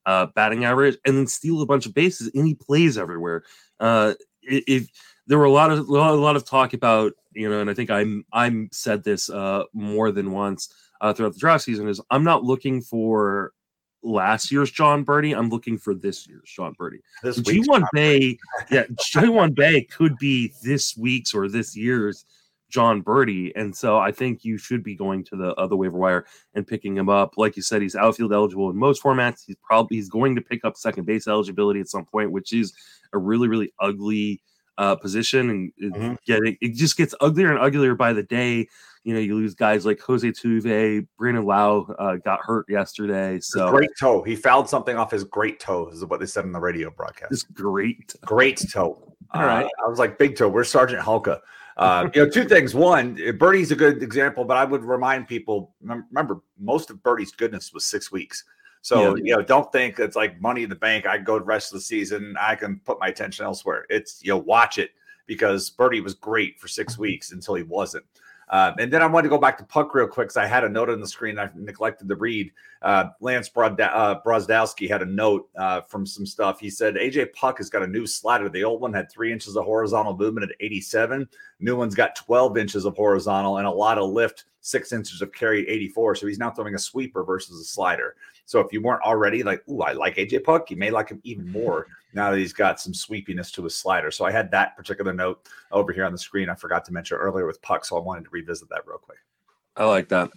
[0.06, 3.44] uh, batting average, and then steal a bunch of bases, and he plays everywhere.
[3.80, 4.88] Uh, if
[5.26, 7.90] there were a lot of a lot of talk about you know, and I think
[7.90, 12.24] I'm I'm said this uh, more than once uh, throughout the draft season is I'm
[12.24, 13.52] not looking for
[14.02, 15.36] last year's Jon Berti.
[15.36, 16.98] I'm looking for this year's Jon Berti.
[17.42, 18.36] Ji-hwan Bae,
[18.70, 22.24] yeah, Ji-hwan Bae could be this week's or this year's
[22.74, 23.52] Jon Berti.
[23.54, 26.96] And so I think you should be going to the other waiver wire and picking
[26.96, 27.34] him up.
[27.36, 29.44] Like you said, he's outfield eligible in most formats.
[29.46, 32.74] He's probably he's going to pick up second base eligibility at some point, which is
[33.12, 34.42] a really, really ugly
[34.76, 35.72] uh, position.
[35.78, 36.14] And mm-hmm.
[36.26, 38.66] it, it just gets uglier and uglier by the day.
[39.04, 43.38] You know, you lose guys like Jose Tuve, Brandon Lowe uh, got hurt yesterday.
[43.38, 44.24] So great toe.
[44.24, 47.30] He fouled something off his great toe, is what they said in the radio broadcast.
[47.30, 49.14] His great, great toe.
[49.30, 49.64] All right.
[49.64, 50.48] Uh, I was like, big toe.
[50.48, 51.38] Where's Sergeant Hulka?
[51.76, 52.74] Uh, you know, two things.
[52.74, 57.72] One, Berti's a good example, but I would remind people remember most of Berti's goodness
[57.72, 58.44] was six weeks.
[58.80, 59.22] So, yeah.
[59.24, 61.06] you know, don't think it's like money in the bank.
[61.06, 62.36] I go the rest of the season.
[62.38, 63.86] I can put my attention elsewhere.
[63.88, 64.90] It's, you know, watch it
[65.26, 68.04] because Berti was great for six weeks until he wasn't.
[68.48, 70.64] Uh, and then I wanted to go back to Puk real quick because I had
[70.64, 72.52] a note on the screen I neglected to read.
[72.82, 76.60] Uh, Lance Brod- uh, had a note uh, from some stuff.
[76.60, 78.48] He said AJ Puk has got a new slider.
[78.48, 81.28] The old one had three inches of horizontal movement at 87.
[81.60, 85.32] New one's got 12 inches of horizontal and a lot of lift, six inches of
[85.32, 86.16] carry, 84.
[86.16, 88.16] So he's now throwing a sweeper versus a slider.
[88.44, 91.20] So if you weren't already like, ooh, I like AJ Puk, you may like him
[91.24, 94.10] even more now that he's got some sweepiness to his slider.
[94.10, 96.48] So I had that particular note over here on the screen.
[96.48, 99.18] I forgot to mention earlier with Puk, so I wanted to revisit that real quick.
[99.76, 100.30] I like that.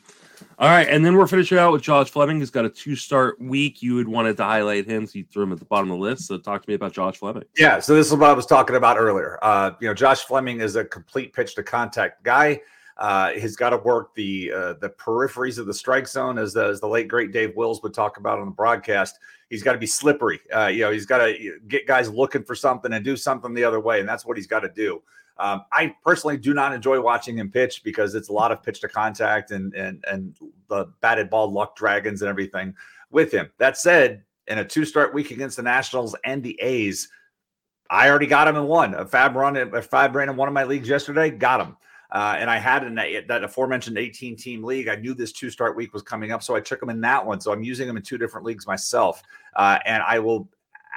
[0.59, 2.39] All right, and then we're finishing out with Josh Fleming.
[2.39, 3.81] He's got a two-start week.
[3.81, 6.03] You had wanted to highlight him, so you threw him at the bottom of the
[6.03, 6.27] list.
[6.27, 7.43] So talk to me about Josh Fleming.
[7.55, 9.39] Yeah, so this is what I was talking about earlier.
[9.41, 12.61] Uh, you know, Josh Fleming is a complete pitch to contact guy.
[12.97, 16.65] Uh, he's got to work the uh, the peripheries of the strike zone, as the,
[16.65, 19.19] as the late great Dave Wills would talk about on the broadcast.
[19.49, 20.39] He's got to be slippery.
[20.53, 23.63] Uh, you know, he's got to get guys looking for something and do something the
[23.63, 25.01] other way, and that's what he's got to do.
[25.39, 28.81] Um, I personally do not enjoy watching him pitch because it's a lot of pitch
[28.81, 30.35] to contact and and and
[30.67, 32.73] the batted ball luck dragons and everything
[33.11, 33.49] with him.
[33.59, 37.09] That said, in a two start week against the Nationals and the A's,
[37.89, 38.93] I already got him in one.
[38.95, 41.77] A FAAB run, a FAAB ran in one of my leagues yesterday, got him.
[42.11, 44.87] Uh, and I had in that, that aforementioned 18 team league.
[44.87, 47.25] I knew this two start week was coming up, so I took him in that
[47.25, 47.41] one.
[47.41, 49.21] So I'm using him in two different leagues myself.
[49.55, 50.47] Uh, and I will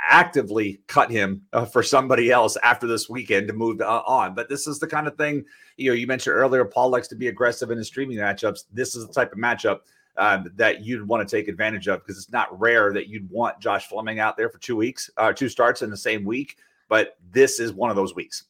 [0.09, 4.35] actively cut him uh, for somebody else after this weekend to move uh, on.
[4.35, 5.45] But this is the kind of thing,
[5.77, 8.65] you know, you mentioned earlier, Paul likes to be aggressive in his streaming matchups.
[8.73, 9.81] This is the type of matchup
[10.17, 13.61] uh, that you'd want to take advantage of because it's not rare that you'd want
[13.61, 16.57] Josh Fleming out there for two weeks, uh, two starts in the same week.
[16.89, 18.45] But this is one of those weeks.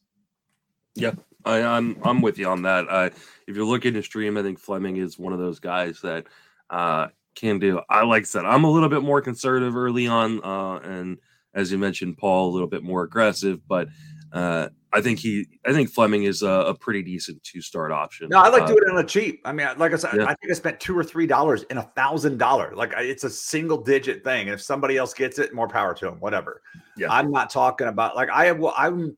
[0.95, 1.19] Yep.
[1.45, 2.85] I, am I'm, I'm with you on that.
[2.89, 3.09] Uh,
[3.47, 6.25] if you're looking to stream, I think Fleming is one of those guys that
[6.69, 7.81] uh, can do.
[7.89, 11.17] I like I said, I'm a little bit more conservative early on, uh, and
[11.53, 13.67] as you mentioned, Paul a little bit more aggressive.
[13.67, 13.89] But
[14.31, 18.29] uh, I think he, I think Fleming is a, a pretty decent two start option.
[18.29, 19.41] No, I like uh, doing it on a cheap.
[19.45, 20.23] I mean, like I said, yeah.
[20.23, 22.73] I think I spent two or three dollars in a thousand dollar.
[22.75, 24.47] Like it's a single digit thing.
[24.47, 26.19] And if somebody else gets it, more power to them.
[26.19, 26.61] Whatever.
[26.97, 27.11] Yeah.
[27.11, 28.59] I'm not talking about like I have.
[28.59, 29.17] Well, I'm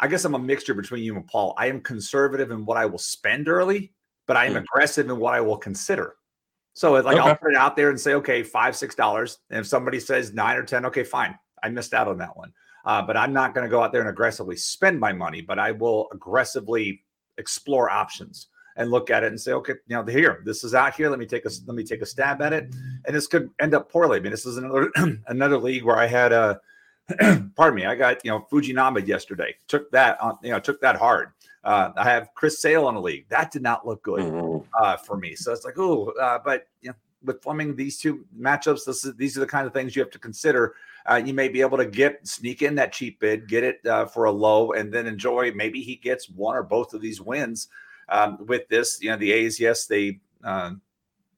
[0.00, 1.54] I guess I'm a mixture between you and Paul.
[1.56, 3.92] I am conservative in what I will spend early,
[4.26, 4.62] but I am mm.
[4.62, 6.16] aggressive in what I will consider.
[6.74, 7.18] So like okay.
[7.18, 9.38] I'll put it out there and say, okay, five, six dollars.
[9.50, 11.38] And if somebody says nine or ten, okay, fine.
[11.62, 12.52] I missed out on that one.
[12.84, 15.58] Uh, but I'm not going to go out there and aggressively spend my money, but
[15.58, 17.02] I will aggressively
[17.38, 20.94] explore options and look at it and say, okay, you know, here, this is out
[20.94, 21.08] here.
[21.08, 22.74] Let me take a let me take a stab at it.
[23.06, 24.18] And this could end up poorly.
[24.18, 24.90] I mean, this is another
[25.28, 26.60] another league where I had a
[27.56, 29.54] pardon me, I got you know Fujinami yesterday.
[29.68, 31.32] Took that on, you know, took that hard.
[31.62, 33.28] Uh, I have Chris Sale on a league.
[33.28, 34.68] That did not look good mm-hmm.
[34.80, 35.34] uh, for me.
[35.34, 36.94] So it's like, oh, uh, but you know,
[37.24, 40.10] with Fleming, these two matchups, this is these are the kind of things you have
[40.12, 40.74] to consider.
[41.08, 44.06] Uh, you may be able to get sneak in that cheap bid, get it uh,
[44.06, 45.52] for a low, and then enjoy.
[45.52, 47.68] Maybe he gets one or both of these wins
[48.08, 49.00] um, with this.
[49.00, 50.72] You know, the A's, yes, they uh,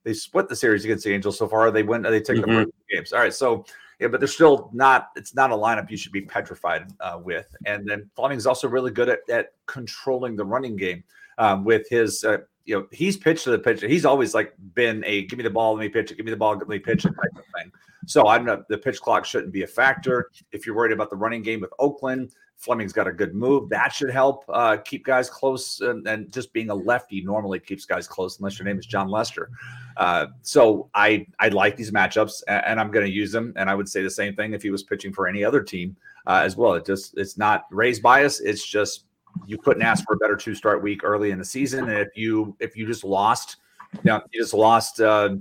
[0.04, 1.70] they split the series against the Angels so far.
[1.70, 2.02] They win.
[2.02, 2.64] They take mm-hmm.
[2.64, 3.12] the games.
[3.12, 3.64] All right, so
[4.00, 5.10] yeah, but they're still not.
[5.16, 7.54] It's not a lineup you should be petrified uh, with.
[7.66, 11.02] And then Fleming's also really good at, at controlling the running game
[11.38, 12.24] um, with his.
[12.24, 13.88] Uh, you know, he's pitched to the pitcher.
[13.88, 16.30] He's always like been a give me the ball, let me pitch it, give me
[16.30, 17.72] the ball, let me pitch it type of thing.
[18.06, 20.30] So I'm not the pitch clock shouldn't be a factor.
[20.52, 23.68] If you're worried about the running game with Oakland, Fleming's got a good move.
[23.68, 25.80] That should help uh, keep guys close.
[25.80, 29.08] And, and, just being a lefty normally keeps guys close, unless your name is Jon
[29.08, 29.50] Lester.
[29.96, 33.52] Uh, so I I like these matchups, and, and I'm going to use them.
[33.56, 35.96] And I would say the same thing if he was pitching for any other team
[36.26, 36.74] uh, as well.
[36.74, 38.40] It just it's not raised bias.
[38.40, 39.04] It's just
[39.46, 41.88] you couldn't ask for a better two start week early in the season.
[41.88, 43.58] And if you if you just lost,
[43.94, 45.00] you, know, you just lost.
[45.00, 45.36] Uh,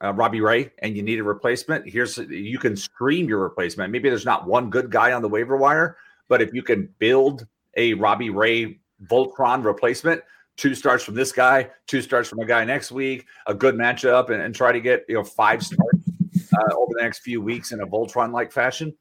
[0.00, 3.90] uh, Robbie Ray and you need a replacement, here's you can scream your replacement.
[3.90, 5.96] Maybe there's not one good guy on the waiver wire,
[6.28, 10.22] but if you can build a Robbie Ray Voltron replacement,
[10.56, 14.30] two starts from this guy, two starts from a guy next week, a good matchup,
[14.30, 16.08] and, and try to get you know five starts
[16.52, 18.94] uh, over the next few weeks in a Voltron like fashion,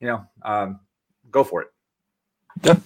[0.00, 0.80] you know, um,
[1.30, 1.68] go for it.
[2.62, 2.76] Yeah.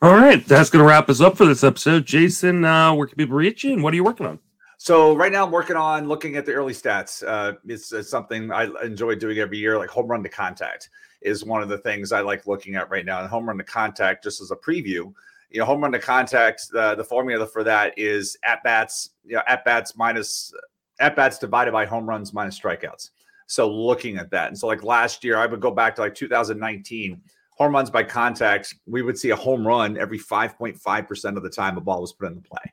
[0.00, 2.06] All right, that's going to wrap us up for this episode.
[2.06, 4.40] Jason, uh, where can people reach you, and what are you working on?
[4.76, 7.22] So right now I'm working on looking at the early stats.
[7.24, 10.88] Uh, it's, it's, something I enjoy doing every year, like home run to contact
[11.24, 13.20] is one of the things I like looking at right now.
[13.20, 15.12] And home run to contact, just as a preview,
[15.50, 19.36] you know, home run to contact, uh, the formula for that is at bats, you
[19.36, 20.52] know, at bats minus
[21.00, 23.10] at bats divided by home runs minus strikeouts.
[23.46, 26.14] So looking at that, and so like last year, I would go back to like
[26.14, 27.20] 2019
[27.62, 31.76] home runs by contact, we would see a home run every 5.5% of the time
[31.76, 32.72] a ball was put in the play.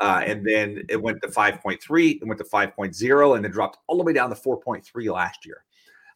[0.00, 3.96] Uh, and then it went to 5.3, it went to 5.0, and then dropped all
[3.96, 5.64] the way down to 4.3 last year.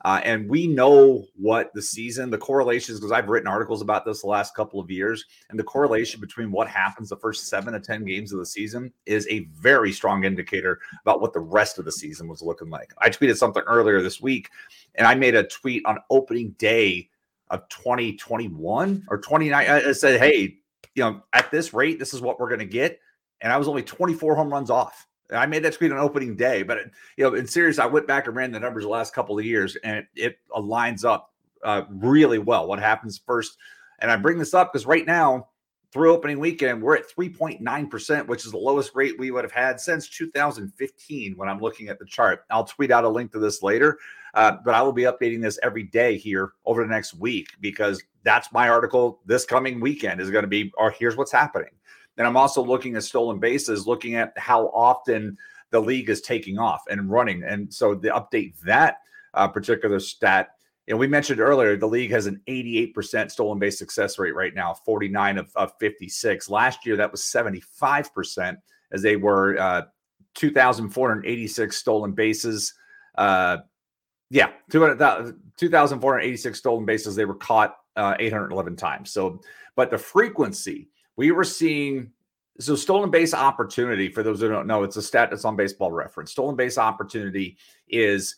[0.05, 4.23] Uh, and we know what the season, the correlations, because I've written articles about this
[4.23, 7.81] the last couple of years, and the correlation between what happens the first seven to
[7.81, 11.85] 10 games of the season is a very strong indicator about what the rest of
[11.85, 12.93] the season was looking like.
[12.99, 14.51] I tweeted something earlier this week,
[14.97, 17.09] and I made a tweet on opening day
[17.51, 19.71] of 2021 or 29.
[19.71, 20.57] I said, hey,
[20.95, 22.99] you know, at this rate, this is what we're going to get.
[23.41, 25.07] And I was only 24 home runs off.
[25.33, 26.79] I made that tweet on opening day, but
[27.17, 29.45] you know, in series, I went back and ran the numbers the last couple of
[29.45, 32.67] years, and it, it aligns up uh, really well.
[32.67, 33.57] What happens first,
[34.01, 35.49] and I bring this up because right now,
[35.93, 39.53] through opening weekend, we're at 3.9 percent, which is the lowest rate we would have
[39.53, 41.35] had since 2015.
[41.37, 43.99] When I'm looking at the chart, I'll tweet out a link to this later,
[44.35, 48.03] uh, but I will be updating this every day here over the next week because
[48.25, 50.73] that's my article this coming weekend is going to be.
[50.77, 51.71] Or here's what's happening.
[52.19, 55.37] And I'm also looking at stolen bases, looking at how often
[55.71, 57.43] the league is taking off and running.
[57.43, 58.99] And so the update that
[59.35, 60.51] uh, particular stat,
[60.89, 64.75] and we mentioned earlier, the league has an 88% stolen base success rate right now,
[64.75, 66.51] 49 of, of 56.
[66.51, 68.57] Last year, that was 75%,
[68.93, 69.83] as they were uh,
[70.35, 72.75] 2,486 stolen bases.
[73.17, 73.59] Uh,
[74.31, 77.15] yeah, 2,486 stolen bases.
[77.15, 79.11] They were caught uh, 811 times.
[79.11, 79.41] So,
[79.77, 82.13] but the frequency we were seeing
[82.61, 85.91] so stolen base opportunity for those who don't know it's a stat that's on baseball
[85.91, 86.33] reference.
[86.33, 87.57] Stolen base opportunity
[87.89, 88.37] is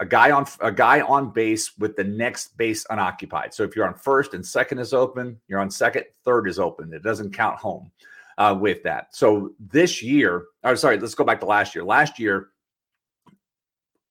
[0.00, 3.52] a guy on a guy on base with the next base unoccupied.
[3.54, 6.92] So if you're on first and second is open you're on second third is open.
[6.92, 7.90] It doesn't count home
[8.38, 9.14] uh, with that.
[9.14, 11.84] So this year or oh, sorry let's go back to last year.
[11.84, 12.50] Last year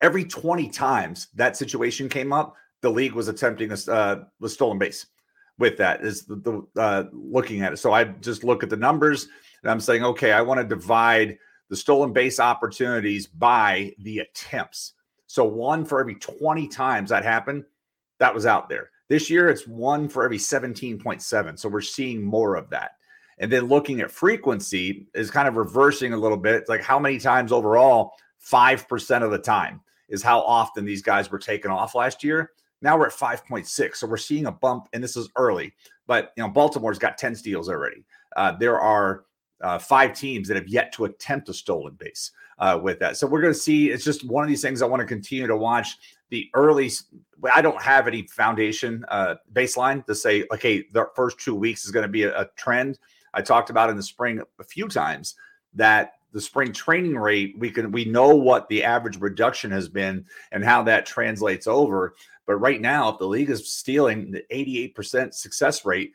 [0.02, 4.78] every 20 times that situation came up the league was attempting a uh, was stolen
[4.78, 5.08] base
[5.58, 7.78] with that is the, the uh, looking at it.
[7.78, 9.28] So I just look at the numbers
[9.62, 11.38] and I'm saying, okay, I want to divide
[11.70, 14.94] the stolen base opportunities by the attempts.
[15.28, 17.64] So one for every 20 times that happened,
[18.20, 18.92] that was out there.
[19.08, 21.60] This year, it's one for every 17.7.
[21.60, 22.92] So we're seeing more of that.
[23.38, 26.56] And then looking at frequency is kind of reversing a little bit.
[26.56, 28.14] It's like how many times overall?
[28.50, 32.52] 5% of the time is how often these guys were taken off last year.
[32.86, 33.96] Now we're at 5.6.
[33.96, 35.74] So we're seeing a bump, and this is early,
[36.06, 38.06] but you know, Baltimore's got 10 steals already.
[38.38, 39.26] Uh, there are
[39.62, 43.18] uh, five teams that have yet to attempt a stolen base uh, with that.
[43.18, 43.90] So we're going to see.
[43.90, 45.98] It's just one of these things I want to continue to watch.
[46.30, 46.92] The early,
[47.52, 51.92] I don't have any foundation uh, baseline to say, okay, the first two weeks is
[51.92, 53.00] going to be a, a trend.
[53.34, 55.34] I talked about in the spring a few times
[55.74, 60.26] that the spring training rate we can we know what the average reduction has been
[60.52, 62.14] and how that translates over
[62.46, 66.14] but right now, if the league is stealing the 88% success rate,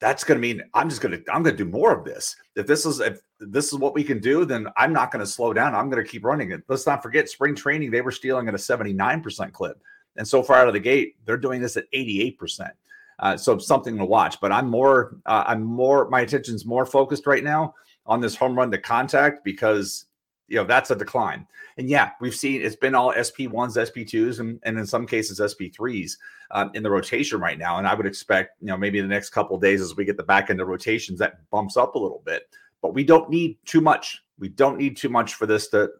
[0.00, 2.36] that's going to mean I'm just going to I'm going to do more of this.
[2.56, 5.30] If this is if this is what we can do, then I'm not going to
[5.30, 5.74] slow down.
[5.74, 6.62] I'm going to keep running it.
[6.68, 9.82] Let's not forget spring training; they were stealing at a 79% clip,
[10.16, 12.70] and so far out of the gate, they're doing this at 88%.
[13.18, 14.40] Uh, so something to watch.
[14.40, 17.74] But I'm more uh, I'm more my attention's more focused right now
[18.06, 20.06] on this home run to contact because
[20.50, 21.46] you know that's a decline.
[21.78, 26.12] And yeah, we've seen it's been all SP1s, SP2s, and, and in some cases SP3s
[26.50, 27.78] um, in the rotation right now.
[27.78, 30.24] And I would expect, you know, maybe the next couple days as we get the
[30.24, 32.42] back end of rotations, that bumps up a little bit.
[32.82, 34.24] But we don't need too much.
[34.38, 35.90] We don't need too much for this to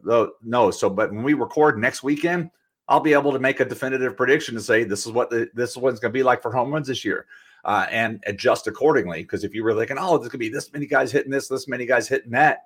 [0.43, 0.71] know.
[0.71, 2.51] So, but when we record next weekend,
[2.89, 5.77] I'll be able to make a definitive prediction to say this is what the, this
[5.77, 7.25] one's going to be like for home runs this year.
[7.63, 9.21] Uh, and adjust accordingly.
[9.21, 11.47] Because if you were thinking, oh, there's going to be this many guys hitting this,
[11.47, 12.63] this many guys hitting that,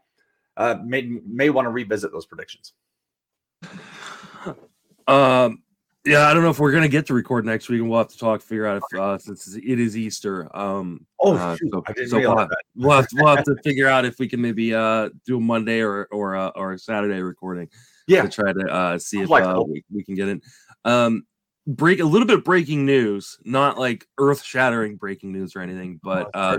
[0.58, 2.74] uh, may may want to revisit those predictions.
[5.08, 5.62] Um,
[6.06, 8.10] yeah, I don't know if we're gonna get to record next week, and we'll have
[8.10, 10.56] to talk, figure out if uh, since it is Easter.
[10.56, 14.20] Um, oh, uh, so, so we'll have, we'll, have, we'll have to figure out if
[14.20, 17.70] we can maybe uh do a Monday or or uh, or a Saturday recording.
[18.08, 20.42] Yeah, to try to uh see if uh, we, we can get in.
[20.86, 21.26] Um,
[21.68, 26.30] break a little bit breaking news, not like earth shattering breaking news or anything, but
[26.34, 26.58] uh,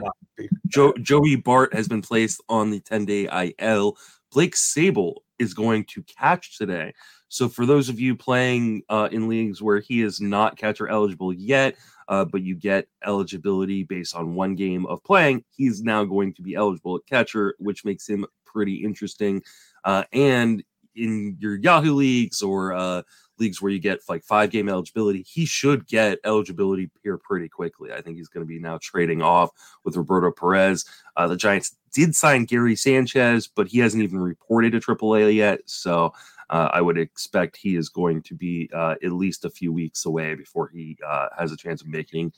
[0.66, 3.96] jo- Joey Bart has been placed on the 10 day IL.
[4.32, 6.92] Blake Sabol is going to catch today.
[7.28, 11.32] So for those of you playing uh, in leagues where he is not catcher eligible
[11.32, 11.76] yet,
[12.08, 16.42] uh, but you get eligibility based on one game of playing, he's now going to
[16.42, 19.42] be eligible at catcher, which makes him pretty interesting.
[19.84, 20.62] Uh, and
[20.96, 23.02] in your Yahoo leagues or uh,
[23.38, 27.92] leagues where you get like five game eligibility, he should get eligibility here pretty quickly.
[27.92, 29.50] I think he's going to be now trading off
[29.84, 30.84] with Roberto Perez.
[31.16, 35.60] Uh, the Giants did sign Gary Sanchez, but he hasn't even reported to AAA yet.
[35.66, 36.12] So
[36.50, 40.06] uh, I would expect he is going to be uh, at least a few weeks
[40.06, 42.32] away before he uh, has a chance of making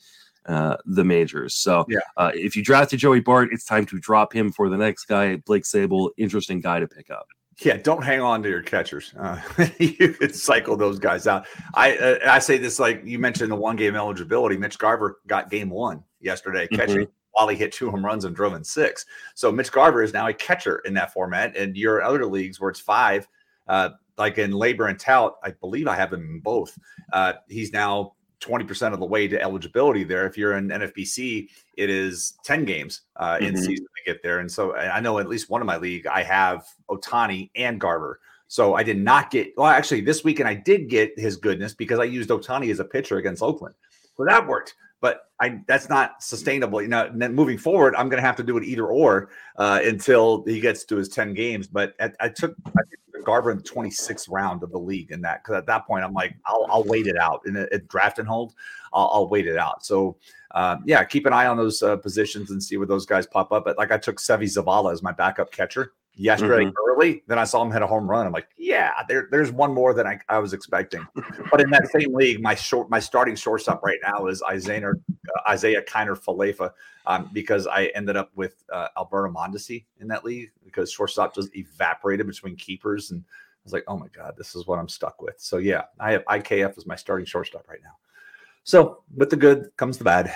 [0.47, 1.53] uh, the majors.
[1.53, 1.99] So Yeah.
[2.17, 5.35] uh, if you drafted Joey Bart, it's time to drop him for the next guy,
[5.35, 6.09] Blake Sabol.
[6.17, 7.27] Interesting guy to pick up.
[7.61, 9.13] Yeah, don't hang on to your catchers.
[9.19, 9.41] Uh,
[9.79, 11.45] you could cycle those guys out.
[11.73, 14.57] I uh, I say this like you mentioned the one game eligibility.
[14.57, 18.53] Mitch Garver got game one yesterday catching while he hit two home runs and drove
[18.53, 19.05] in six.
[19.35, 21.55] So Mitch Garver is now a catcher in that format.
[21.55, 23.27] And your other leagues where it's five,
[23.67, 26.77] uh, like in LABR and tout, I believe I have him in both.
[27.13, 30.25] Uh, he's now 20% of the way to eligibility there.
[30.25, 33.57] If you're in NFBC, it is 10 games uh, in Mhm.
[33.59, 34.39] season to get there.
[34.39, 37.79] And so I I know at least one of my league, I have Ohtani and
[37.79, 38.19] Garver.
[38.47, 41.99] So I did not get, well, actually, this weekend I did get his goodness because
[41.99, 43.75] I used Ohtani as a pitcher against Oakland.
[44.19, 44.75] So that worked.
[44.99, 46.81] But I that's not sustainable.
[46.81, 49.29] You know, and then moving forward, I'm going to have to do it either or
[49.55, 51.67] uh, until he gets to his 10 games.
[51.67, 52.81] But at, I took I
[53.13, 56.03] took Garver in the 26th round of the league in that because at that point
[56.03, 58.55] I'm like I'll, I'll wait it out in a draft and hold.
[58.91, 59.85] I'll, I'll wait it out.
[59.85, 60.17] So
[60.51, 63.53] uh, yeah, keep an eye on those uh, positions and see where those guys pop
[63.53, 63.63] up.
[63.63, 67.23] But like I took Seby Zavala as my backup catcher yesterday early.
[67.27, 68.27] Then I saw him hit a home run.
[68.27, 71.07] I'm like, yeah, there, there's one more than I, I was expecting.
[71.49, 75.53] but in that same league, my short my starting shortstop right now is Isiah uh,
[75.53, 76.71] Isiah Kiner Falefa
[77.05, 81.55] um, because I ended up with uh, Alberto Mondesi in that league because shortstop just
[81.55, 83.23] evaporated between keepers and.
[83.59, 85.35] I was like, oh my God, this is what I'm stuck with.
[85.37, 87.97] So, yeah, I have IKF as my starting shortstop right now.
[88.63, 90.33] So, with the good comes the bad.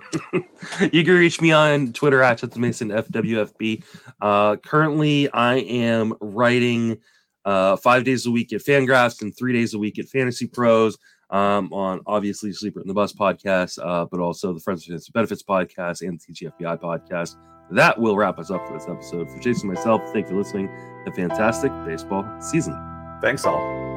[0.92, 3.84] you can reach me on Twitter at Justin Mason FWFB.
[4.20, 6.98] Uh, currently, I am writing
[7.44, 10.96] uh, five days a week at Fangraphs and three days a week at Fantasy Pros.
[11.30, 15.42] Um, on obviously Sleeper and the Bust podcast, uh, but also the Friends with Benefits
[15.42, 17.36] podcast and the TGFBI podcast.
[17.70, 19.30] That will wrap us up for this episode.
[19.30, 20.68] For Jason myself, thank you for listening.
[21.06, 22.76] A fantastic baseball season.
[23.22, 23.91] Thanks all.